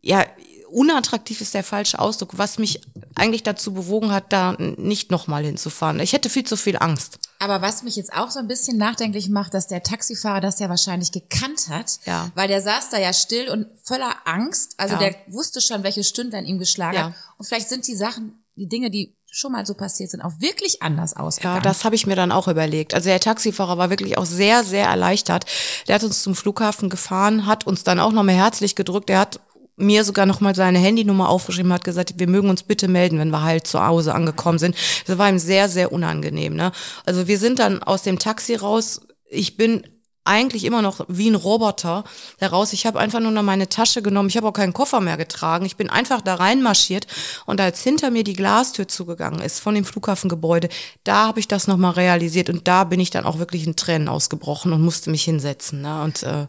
ja, 0.00 0.24
unattraktiv 0.70 1.40
ist 1.40 1.54
der 1.54 1.64
falsche 1.64 1.98
Ausdruck, 1.98 2.36
was 2.38 2.58
mich 2.58 2.80
eigentlich 3.14 3.42
dazu 3.42 3.72
bewogen 3.72 4.12
hat, 4.12 4.32
da 4.32 4.52
nicht 4.58 5.10
nochmal 5.10 5.44
hinzufahren. 5.44 6.00
Ich 6.00 6.12
hätte 6.12 6.28
viel 6.30 6.44
zu 6.44 6.56
viel 6.56 6.76
Angst. 6.78 7.18
Aber 7.40 7.62
was 7.62 7.82
mich 7.82 7.96
jetzt 7.96 8.12
auch 8.12 8.30
so 8.30 8.38
ein 8.38 8.48
bisschen 8.48 8.76
nachdenklich 8.78 9.28
macht, 9.28 9.54
dass 9.54 9.66
der 9.68 9.82
Taxifahrer 9.82 10.40
das 10.40 10.58
ja 10.58 10.68
wahrscheinlich 10.68 11.12
gekannt 11.12 11.68
hat, 11.68 11.98
Ja. 12.04 12.30
weil 12.34 12.48
der 12.48 12.60
saß 12.62 12.90
da 12.90 12.98
ja 12.98 13.12
still 13.12 13.48
und 13.48 13.66
voller 13.84 14.14
Angst. 14.24 14.74
Also 14.76 14.94
Ja. 14.94 15.00
der 15.00 15.14
wusste 15.28 15.60
schon, 15.60 15.82
welche 15.82 16.04
Stunde 16.04 16.36
an 16.36 16.44
ihm 16.46 16.58
geschlagen 16.58 16.96
Ja. 16.96 17.02
hat. 17.06 17.14
Und 17.38 17.46
vielleicht 17.46 17.68
sind 17.68 17.86
die 17.86 17.96
Sachen, 17.96 18.44
die 18.56 18.66
Dinge, 18.68 18.90
die 18.90 19.14
schon 19.30 19.52
mal 19.52 19.66
so 19.66 19.74
passiert 19.74 20.10
sind, 20.10 20.22
auch 20.22 20.32
wirklich 20.40 20.82
anders 20.82 21.12
Ja, 21.14 21.20
ausgegangen. 21.20 21.62
das 21.62 21.84
habe 21.84 21.94
ich 21.94 22.06
mir 22.06 22.16
dann 22.16 22.32
auch 22.32 22.48
überlegt. 22.48 22.94
Also 22.94 23.08
der 23.10 23.20
Taxifahrer 23.20 23.76
war 23.76 23.90
wirklich 23.90 24.16
auch 24.16 24.24
sehr, 24.24 24.64
sehr 24.64 24.86
erleichtert. 24.86 25.44
Der 25.86 25.96
hat 25.96 26.02
uns 26.02 26.22
zum 26.22 26.34
Flughafen 26.34 26.88
gefahren, 26.88 27.44
hat 27.46 27.66
uns 27.66 27.84
dann 27.84 28.00
auch 28.00 28.10
nochmal 28.10 28.34
herzlich 28.34 28.74
gedrückt. 28.74 29.10
Er 29.10 29.20
hat 29.20 29.38
mir 29.78 30.04
sogar 30.04 30.26
nochmal 30.26 30.54
seine 30.54 30.78
Handynummer 30.78 31.28
aufgeschrieben, 31.28 31.72
hat 31.72 31.84
gesagt, 31.84 32.14
wir 32.16 32.28
mögen 32.28 32.50
uns 32.50 32.62
bitte 32.62 32.88
melden, 32.88 33.18
wenn 33.18 33.30
wir 33.30 33.42
halt 33.42 33.66
zu 33.66 33.84
Hause 33.84 34.14
angekommen 34.14 34.58
sind. 34.58 34.76
Das 35.06 35.18
war 35.18 35.28
ihm 35.28 35.38
sehr, 35.38 35.68
sehr 35.68 35.92
unangenehm. 35.92 36.54
Ne? 36.54 36.72
Also 37.04 37.28
wir 37.28 37.38
sind 37.38 37.58
dann 37.58 37.82
aus 37.82 38.02
dem 38.02 38.18
Taxi 38.18 38.54
raus. 38.54 39.00
Ich 39.30 39.56
bin 39.56 39.82
eigentlich 40.28 40.64
immer 40.64 40.82
noch 40.82 41.04
wie 41.08 41.28
ein 41.30 41.34
Roboter 41.34 42.04
heraus. 42.38 42.72
Ich 42.72 42.86
habe 42.86 43.00
einfach 43.00 43.18
nur 43.20 43.32
noch 43.32 43.42
meine 43.42 43.68
Tasche 43.68 44.02
genommen. 44.02 44.28
Ich 44.28 44.36
habe 44.36 44.46
auch 44.46 44.52
keinen 44.52 44.72
Koffer 44.72 45.00
mehr 45.00 45.16
getragen. 45.16 45.64
Ich 45.66 45.76
bin 45.76 45.90
einfach 45.90 46.20
da 46.20 46.34
reinmarschiert 46.36 47.06
und 47.46 47.60
als 47.60 47.82
hinter 47.82 48.10
mir 48.10 48.22
die 48.22 48.34
Glastür 48.34 48.86
zugegangen 48.86 49.40
ist 49.40 49.58
von 49.60 49.74
dem 49.74 49.84
Flughafengebäude, 49.84 50.68
da 51.04 51.26
habe 51.28 51.40
ich 51.40 51.48
das 51.48 51.66
nochmal 51.66 51.92
realisiert 51.92 52.50
und 52.50 52.68
da 52.68 52.84
bin 52.84 53.00
ich 53.00 53.10
dann 53.10 53.24
auch 53.24 53.38
wirklich 53.38 53.66
in 53.66 53.74
Tränen 53.74 54.08
ausgebrochen 54.08 54.72
und 54.72 54.82
musste 54.82 55.10
mich 55.10 55.24
hinsetzen. 55.24 55.80
Ne? 55.80 56.02
Und 56.02 56.22
äh, 56.22 56.46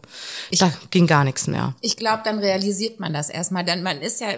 da 0.58 0.72
ging 0.90 1.06
gar 1.06 1.24
nichts 1.24 1.46
mehr. 1.46 1.74
Ich 1.80 1.96
glaube, 1.96 2.20
dann 2.24 2.38
realisiert 2.38 3.00
man 3.00 3.12
das 3.12 3.30
erstmal. 3.30 3.64
Dann 3.64 3.82
man 3.82 4.00
ist 4.00 4.20
ja, 4.20 4.28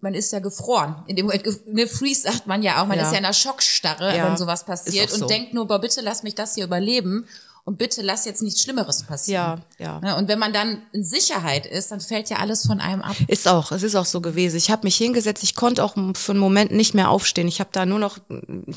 man 0.00 0.14
ist 0.14 0.32
ja 0.32 0.38
gefroren. 0.38 1.02
In 1.06 1.16
dem 1.16 1.26
Moment, 1.26 1.44
ne 1.66 1.86
Freeze 1.86 2.22
sagt 2.22 2.46
man 2.46 2.62
ja 2.62 2.80
auch, 2.80 2.86
man 2.86 2.98
Ja. 2.98 3.04
ist 3.06 3.12
ja 3.12 3.18
in 3.18 3.24
einer 3.24 3.34
Schockstarre, 3.34 4.16
Ja, 4.16 4.26
wenn 4.26 4.36
sowas 4.36 4.64
passiert 4.64 5.10
so. 5.10 5.22
und 5.24 5.30
denkt 5.30 5.52
nur, 5.54 5.66
boah, 5.66 5.80
bitte 5.80 6.00
lass 6.00 6.22
mich 6.22 6.34
das 6.34 6.54
hier 6.54 6.64
überleben 6.64 7.26
und 7.64 7.78
bitte 7.78 8.02
lass 8.02 8.24
jetzt 8.24 8.42
nichts 8.42 8.60
Schlimmeres 8.62 9.04
passieren. 9.04 9.62
Ja, 9.78 9.84
ja. 9.84 10.00
Ne, 10.00 10.16
Und 10.16 10.26
wenn 10.26 10.40
man 10.40 10.52
dann 10.52 10.82
in 10.92 11.04
Sicherheit 11.04 11.64
ist, 11.64 11.92
dann 11.92 12.00
fällt 12.00 12.28
ja 12.28 12.38
alles 12.38 12.66
von 12.66 12.80
einem 12.80 13.02
ab. 13.02 13.14
Ist 13.28 13.46
auch, 13.46 13.70
es 13.70 13.84
ist 13.84 13.94
auch 13.94 14.04
so 14.04 14.20
gewesen. 14.20 14.56
Ich 14.56 14.68
habe 14.72 14.82
mich 14.82 14.96
hingesetzt, 14.96 15.44
ich 15.44 15.54
konnte 15.54 15.84
auch 15.84 15.94
für 16.14 16.32
einen 16.32 16.40
Moment 16.40 16.72
nicht 16.72 16.92
mehr 16.94 17.08
aufstehen. 17.08 17.46
Ich 17.46 17.60
habe 17.60 17.70
da 17.72 17.86
nur 17.86 18.00
noch, 18.00 18.18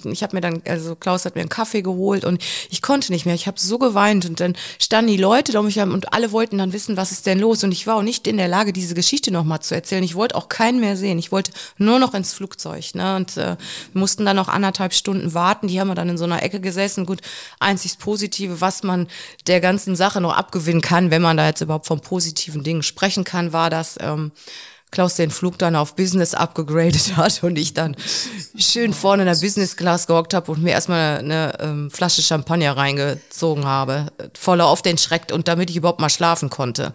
ich 0.03 0.21
habe 0.21 0.35
mir 0.35 0.41
dann, 0.41 0.61
also 0.67 0.95
Klaus 0.95 1.25
hat 1.25 1.33
mir 1.33 1.41
einen 1.41 1.49
Kaffee 1.49 1.81
geholt 1.81 2.25
und 2.25 2.39
ich 2.69 2.83
konnte 2.83 3.11
nicht 3.11 3.25
mehr. 3.25 3.33
Ich 3.33 3.47
habe 3.47 3.59
so 3.59 3.79
geweint 3.79 4.27
und 4.27 4.39
dann 4.39 4.55
standen 4.77 5.09
die 5.09 5.17
Leute 5.17 5.51
da 5.51 5.59
um 5.61 5.65
mich 5.65 5.77
herum 5.77 5.93
und 5.93 6.13
alle 6.13 6.31
wollten 6.31 6.59
dann 6.59 6.71
wissen, 6.71 6.95
was 6.95 7.11
ist 7.11 7.25
denn 7.25 7.39
los. 7.39 7.63
Und 7.63 7.71
ich 7.71 7.87
war 7.87 7.95
auch 7.95 8.03
nicht 8.03 8.27
in 8.27 8.37
der 8.37 8.47
Lage, 8.47 8.71
diese 8.71 8.93
Geschichte 8.93 9.31
nochmal 9.31 9.61
zu 9.61 9.73
erzählen. 9.73 10.03
Ich 10.03 10.13
wollte 10.13 10.35
auch 10.35 10.47
keinen 10.47 10.79
mehr 10.79 10.95
sehen. 10.95 11.17
Ich 11.17 11.31
wollte 11.31 11.51
nur 11.79 11.97
noch 11.97 12.13
ins 12.13 12.33
Flugzeug. 12.33 12.93
Ne? 12.93 13.15
Und 13.15 13.35
äh, 13.37 13.57
wir 13.93 13.99
mussten 13.99 14.25
dann 14.25 14.35
noch 14.35 14.47
anderthalb 14.47 14.93
Stunden 14.93 15.33
warten. 15.33 15.67
Die 15.67 15.79
haben 15.79 15.87
wir 15.87 15.95
dann 15.95 16.09
in 16.09 16.19
so 16.19 16.25
einer 16.25 16.43
Ecke 16.43 16.59
gesessen. 16.59 17.07
Gut, 17.07 17.21
einzig 17.59 17.97
Positive, 17.97 18.61
was 18.61 18.74
man 18.83 19.07
der 19.47 19.61
ganzen 19.61 19.95
Sache 19.95 20.21
noch 20.21 20.35
abgewinnen 20.35 20.81
kann, 20.81 21.11
wenn 21.11 21.21
man 21.21 21.37
da 21.37 21.47
jetzt 21.47 21.61
überhaupt 21.61 21.87
von 21.87 22.01
positiven 22.01 22.63
Dingen 22.63 22.83
sprechen 22.83 23.23
kann, 23.23 23.53
war, 23.53 23.69
dass 23.69 23.97
ähm, 23.99 24.31
Klaus 24.91 25.15
den 25.15 25.31
Flug 25.31 25.57
dann 25.57 25.75
auf 25.75 25.95
Business 25.95 26.33
abgegradet 26.33 27.17
hat 27.17 27.43
und 27.43 27.57
ich 27.57 27.73
dann 27.73 27.95
schön 28.57 28.93
vorne 28.93 29.23
in 29.23 29.27
der 29.27 29.35
Business 29.35 29.75
Class 29.75 30.07
gehockt 30.07 30.33
habe 30.33 30.51
und 30.51 30.63
mir 30.63 30.71
erstmal 30.71 31.17
eine, 31.17 31.57
ähm, 31.59 31.91
Flasche 31.91 32.21
Champagner 32.21 32.77
reingezogen 32.77 33.65
habe, 33.65 34.11
voller 34.33 34.67
auf 34.67 34.81
den 34.81 34.97
Schreck 34.97 35.33
und 35.33 35.47
damit 35.47 35.69
ich 35.69 35.75
überhaupt 35.75 35.99
mal 35.99 36.09
schlafen 36.09 36.49
konnte. 36.49 36.93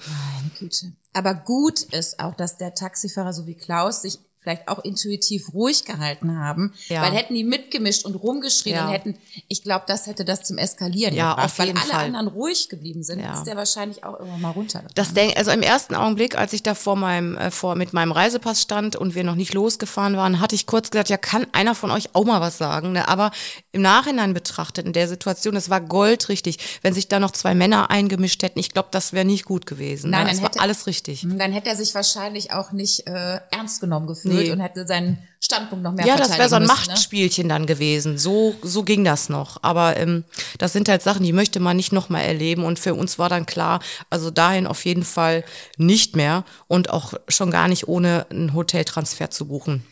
Aber 1.13 1.35
gut 1.35 1.81
ist 1.81 2.21
auch, 2.21 2.35
dass 2.35 2.57
der 2.57 2.75
Taxifahrer 2.75 3.33
so 3.33 3.47
wie 3.47 3.57
Klaus 3.57 4.03
sich 4.03 4.19
vielleicht 4.43 4.69
auch 4.69 4.79
intuitiv 4.85 5.53
ruhig 5.53 5.85
gehalten 5.85 6.39
haben, 6.39 6.73
Ja. 6.89 7.03
weil 7.03 7.13
hätten 7.13 7.35
die 7.35 7.45
mitgemischt 7.45 8.05
und 8.07 8.15
rumgeschrien 8.15 8.75
Ja. 8.77 8.87
und 8.87 8.93
hätten, 8.93 9.19
ich 9.49 9.63
glaube, 9.63 9.85
das 9.87 10.07
hätte 10.07 10.25
das 10.25 10.43
zum 10.45 10.57
Eskalieren 10.57 11.15
Ja, 11.15 11.31
gebracht, 11.33 11.45
auf 11.47 11.59
weil 11.59 11.67
jeden 11.67 11.79
alle 11.79 11.91
Fall. 11.91 12.05
anderen 12.07 12.29
ruhig 12.29 12.69
geblieben 12.71 13.03
sind, 13.03 13.21
Ja. 13.21 13.35
ist 13.35 13.45
der 13.45 13.57
wahrscheinlich 13.57 14.03
auch 14.05 14.19
irgendwann 14.19 14.41
mal 14.41 14.51
runtergegangen. 14.53 14.95
Das 14.95 15.13
denk, 15.13 15.37
also 15.37 15.51
im 15.51 15.61
ersten 15.63 15.95
Augenblick, 15.95 16.39
als 16.39 16.53
ich 16.55 16.63
da 16.63 16.75
vor 16.75 16.97
meinem, 16.97 17.37
äh, 17.37 17.51
vor, 17.51 17.75
mit 17.75 17.93
meinem 17.93 18.13
Reisepass 18.13 18.63
stand 18.63 18.97
und 18.97 19.15
wir 19.15 19.25
noch 19.25 19.35
nicht 19.35 19.53
losgefahren 19.53 20.17
waren, 20.17 20.41
hatte 20.41 20.55
ich 20.55 20.67
kurz 20.67 20.91
gesagt, 20.91 21.11
ja, 21.11 21.19
kann 21.19 21.47
einer 21.53 21.75
von 21.75 21.91
euch 21.91 22.15
auch 22.15 22.25
mal 22.25 22.41
was 22.41 22.57
sagen? 22.57 22.93
Ne? 22.93 23.07
Aber 23.09 23.33
im 23.73 23.83
Nachhinein 23.83 24.33
betrachtet, 24.33 24.87
in 24.87 24.93
der 24.95 25.07
Situation, 25.09 25.55
das 25.55 25.69
war 25.69 25.81
goldrichtig. 25.83 26.59
Wenn 26.83 26.95
sich 26.95 27.09
da 27.09 27.21
noch 27.21 27.33
zwei 27.33 27.55
Männer 27.55 27.91
eingemischt 27.91 28.43
hätten, 28.43 28.59
ich 28.59 28.71
glaube, 28.73 28.89
das 28.91 29.13
wäre 29.13 29.25
nicht 29.27 29.45
gut 29.45 29.67
gewesen. 29.67 30.11
Nein, 30.11 30.21
ne? 30.21 30.27
dann 30.29 30.35
Es 30.37 30.43
war 30.43 30.49
hätte- 30.49 30.61
alles 30.61 30.87
richtig. 30.87 31.27
dann 31.29 31.53
hätte 31.53 31.69
er 31.69 31.77
sich 31.77 31.95
wahrscheinlich 31.95 32.53
auch 32.53 32.73
nicht 32.73 33.07
äh, 33.07 33.41
ernst 33.51 33.81
genommen 33.83 34.07
gefühlt 34.07 34.30
Nee. 34.35 34.51
und 34.51 34.61
hätte 34.61 34.87
seinen 34.87 35.19
Standpunkt 35.41 35.83
noch 35.83 35.93
mehr 35.93 36.07
Ja, 36.07 36.17
das 36.17 36.37
wäre 36.39 36.49
so 36.49 36.57
ein 36.57 36.63
müssen, 36.63 36.75
ne? 36.75 36.87
Machtspielchen 36.87 37.49
dann 37.49 37.67
gewesen. 37.67 38.19
So, 38.19 38.55
so 38.63 38.83
ging 38.83 39.05
das 39.05 39.29
noch. 39.29 39.63
Aber 39.63 39.97
ähm, 39.97 40.25
das 40.59 40.73
sind 40.73 40.89
halt 40.89 41.03
Sachen, 41.03 41.25
die 41.25 41.33
möchte 41.33 41.61
man 41.61 41.77
nicht 41.77 41.93
nochmal 41.93 42.25
erleben. 42.25 42.65
Und 42.65 42.79
für 42.79 42.95
uns 42.95 43.19
war 43.19 43.29
dann 43.29 43.47
klar, 43.47 43.81
also 44.11 44.31
dahin 44.31 44.67
auf 44.67 44.85
jeden 44.85 45.05
Fall 45.05 45.45
nicht 45.77 46.17
mehr 46.17 46.45
und 46.69 46.91
auch 46.91 47.15
schon 47.29 47.51
gar 47.51 47.69
nicht 47.69 47.89
ohne 47.89 48.27
einen 48.31 48.55
Hoteltransfer 48.55 49.31
zu 49.31 49.49
buchen. 49.49 49.85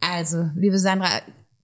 Also, 0.00 0.48
liebe 0.54 0.78
Sandra, 0.78 1.08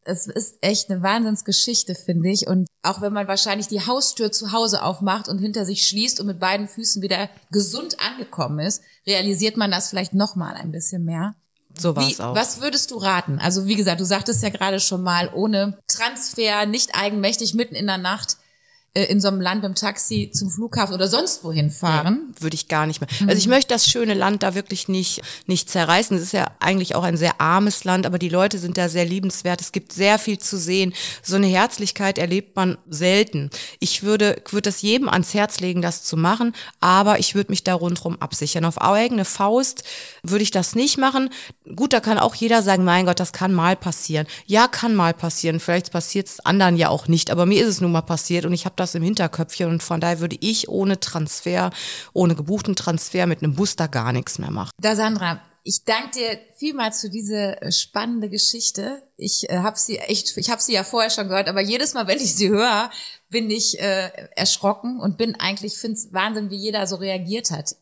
es 0.07 0.27
ist 0.27 0.59
echt 0.61 0.91
eine 0.91 1.03
Wahnsinnsgeschichte, 1.03 1.95
finde 1.95 2.31
ich. 2.31 2.47
Und 2.47 2.69
auch 2.83 3.01
wenn 3.01 3.13
man 3.13 3.29
wahrscheinlich 3.29 3.67
die 3.67 3.85
Haustür 3.85 4.31
zu 4.31 4.53
Hause 4.53 4.83
aufmacht 4.83 5.29
und 5.29 5.39
hinter 5.39 5.65
sich 5.65 5.87
schließt 5.87 6.21
und 6.21 6.27
mit 6.27 6.39
beiden 6.39 6.69
Füßen 6.69 7.03
wieder 7.03 7.29
gesund 7.51 7.97
angekommen 8.01 8.61
ist, 8.61 8.83
realisiert 9.07 9.57
man 9.57 9.71
das 9.71 9.91
vielleicht 9.91 10.15
noch 10.15 10.37
mal 10.37 10.55
ein 10.55 10.71
bisschen 10.71 11.05
mehr. 11.05 11.35
So 11.79 11.95
war 11.95 12.07
es 12.09 12.21
auch. 12.21 12.35
was 12.35 12.61
würdest 12.61 12.91
du 12.91 12.97
raten? 12.97 13.39
Also 13.39 13.67
wie 13.67 13.77
gesagt, 13.77 14.01
du 14.01 14.05
sagtest 14.05 14.43
ja 14.43 14.49
gerade 14.49 14.81
schon 14.81 15.03
mal, 15.03 15.31
ohne 15.35 15.79
Transfer, 15.89 16.67
nicht 16.67 16.95
eigenmächtig, 16.95 17.55
mitten 17.55 17.75
in 17.75 17.87
der 17.87 17.99
Nacht 17.99 18.37
in 19.05 19.21
so 19.21 19.29
einem 19.29 19.41
Land 19.41 19.65
im 19.65 19.75
Taxi 19.75 20.31
zum 20.33 20.51
Flughafen 20.51 20.95
oder 20.95 21.09
sonst 21.09 21.45
wohin 21.45 21.71
fahren. 21.71 22.35
würde 22.41 22.55
ich 22.55 22.69
gar 22.69 22.87
nicht 22.87 23.01
mehr. 23.01 23.09
Also 23.29 23.37
ich 23.39 23.47
möchte 23.47 23.75
das 23.75 23.87
schöne 23.87 24.15
Land 24.15 24.43
da 24.43 24.55
wirklich 24.55 24.89
nicht, 24.89 25.23
nicht 25.47 25.69
zerreißen. 25.69 26.17
Es 26.17 26.23
ist 26.23 26.33
ja 26.33 26.47
eigentlich 26.61 26.95
auch 26.95 27.03
ein 27.03 27.17
sehr 27.17 27.41
armes 27.41 27.85
Land, 27.85 28.07
aber 28.07 28.19
die 28.19 28.29
Leute 28.29 28.59
sind 28.59 28.79
da 28.79 28.89
sehr 28.89 29.05
liebenswert. 29.05 29.61
Es 29.61 29.73
gibt 29.73 29.93
sehr 29.93 30.19
viel 30.19 30.39
zu 30.39 30.57
sehen. 30.57 30.95
So 31.23 31.37
eine 31.37 31.47
Herzlichkeit 31.47 32.19
erlebt 32.19 32.57
man 32.57 32.79
selten. 32.89 33.51
Ich 33.81 34.03
würde, 34.03 34.43
würde 34.51 34.71
es 34.71 34.83
jedem 34.83 35.09
ans 35.09 35.35
Herz 35.35 35.61
legen, 35.61 35.83
das 35.83 36.03
zu 36.03 36.17
machen, 36.17 36.55
aber 36.81 37.19
ich 37.19 37.35
würde 37.35 37.53
mich 37.53 37.65
da 37.65 37.75
rundherum 37.75 38.17
absichern. 38.21 38.65
Auf 38.65 38.81
eigene 38.81 39.25
Faust 39.25 39.85
würde 40.23 40.43
ich 40.43 40.51
das 40.51 40.75
nicht 40.75 40.97
machen. 40.97 41.31
Gut, 41.75 41.93
da 41.93 42.01
kann 42.01 42.19
auch 42.19 42.35
jeder 42.35 42.63
sagen, 42.63 42.85
mein 42.85 43.07
Gott, 43.07 43.21
das 43.21 43.33
kann 43.33 43.53
mal 43.53 43.77
passieren. 43.77 44.27
Ja, 44.47 44.69
kann 44.69 44.95
mal 44.95 45.13
passieren. 45.13 45.61
Vielleicht 45.61 45.93
passiert 45.93 46.29
es 46.29 46.41
anderen 46.41 46.77
ja 46.77 46.89
auch 46.89 47.09
nicht, 47.09 47.31
aber 47.31 47.45
mir 47.45 47.63
ist 47.63 47.69
es 47.69 47.81
nun 47.81 47.93
mal 47.93 48.03
passiert 48.03 48.47
und 48.47 48.53
ich 48.53 48.65
habe 48.65 48.75
das 48.77 48.86
im 48.95 49.03
Hinterköpfchen 49.03 49.69
und 49.69 49.83
von 49.83 50.01
daher 50.01 50.21
würde 50.21 50.37
ich 50.41 50.69
ohne 50.69 51.01
Transfer, 51.01 51.71
ohne 52.13 52.35
gebuchten 52.35 52.77
Transfer 52.77 53.27
mit 53.27 53.43
einem 53.43 53.57
da 53.77 53.87
gar 53.87 54.13
nichts 54.13 54.39
mehr 54.39 54.51
machen. 54.51 54.71
Da 54.81 54.95
Sandra, 54.95 55.41
ich 55.69 55.83
danke 55.85 56.11
dir 56.13 56.39
vielmals 56.55 57.01
für 57.01 57.11
diese 57.11 57.61
äh, 57.61 57.73
spannende 57.73 58.31
Geschichte. 58.31 59.03
Ich 59.17 59.51
äh, 59.51 59.59
habe 59.59 59.77
sie 59.77 59.99
echt, 59.99 60.37
ich 60.37 60.49
habe 60.49 60.63
sie 60.63 60.75
ja 60.75 60.85
vorher 60.85 61.11
schon 61.11 61.27
gehört, 61.27 61.49
aber 61.49 61.61
jedes 61.61 61.93
Mal, 61.93 62.07
wenn 62.07 62.21
ich 62.21 62.37
sie 62.37 62.51
höre, 62.51 62.89
bin 63.31 63.51
ich 63.51 63.81
äh, 63.81 64.11
erschrocken 64.37 65.01
und 65.01 65.19
bin 65.19 65.35
eigentlich, 65.35 65.77
finde 65.77 65.97
es 65.97 66.13
Wahnsinn, 66.13 66.51
wie 66.51 66.57
jeder 66.57 66.87
so 66.87 66.95
reagiert 66.95 67.51
hat, 67.51 67.75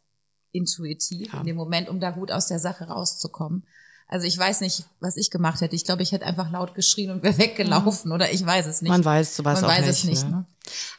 intuitiv 0.53 1.35
in 1.35 1.45
dem 1.45 1.57
Moment, 1.57 1.91
um 1.91 2.01
da 2.01 2.11
gut 2.11 2.33
aus 2.33 2.47
der 2.47 2.59
Sache 2.59 2.85
rauszukommen. 2.85 3.67
Also 4.07 4.27
ich 4.27 4.39
weiß 4.39 4.61
nicht, 4.61 4.85
was 5.01 5.17
ich 5.17 5.31
gemacht 5.31 5.61
hätte. 5.61 5.75
Ich 5.75 5.85
glaube, 5.85 6.03
ich 6.03 6.13
hätte 6.13 6.27
einfach 6.27 6.51
laut 6.51 6.75
geschrien 6.75 7.11
und 7.11 7.23
wäre 7.23 7.39
weggelaufen 7.39 8.13
oder 8.13 8.31
ich 8.33 8.45
weiß 8.45 8.67
es 8.67 8.83
nicht. 8.83 8.91
Man 8.91 9.05
weiß 9.05 9.37
sowas 9.37 9.61
Man 9.61 9.71
auch 9.71 9.75
weiß 9.75 9.87
nicht, 9.87 9.99
es 9.99 10.05
nicht. 10.05 10.25
ne? 10.25 10.31
Ne? 10.31 10.45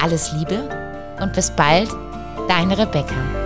Alles 0.00 0.30
Liebe 0.32 0.68
und 1.20 1.32
bis 1.32 1.50
bald, 1.50 1.90
deine 2.48 2.78
Rebecca. 2.78 3.45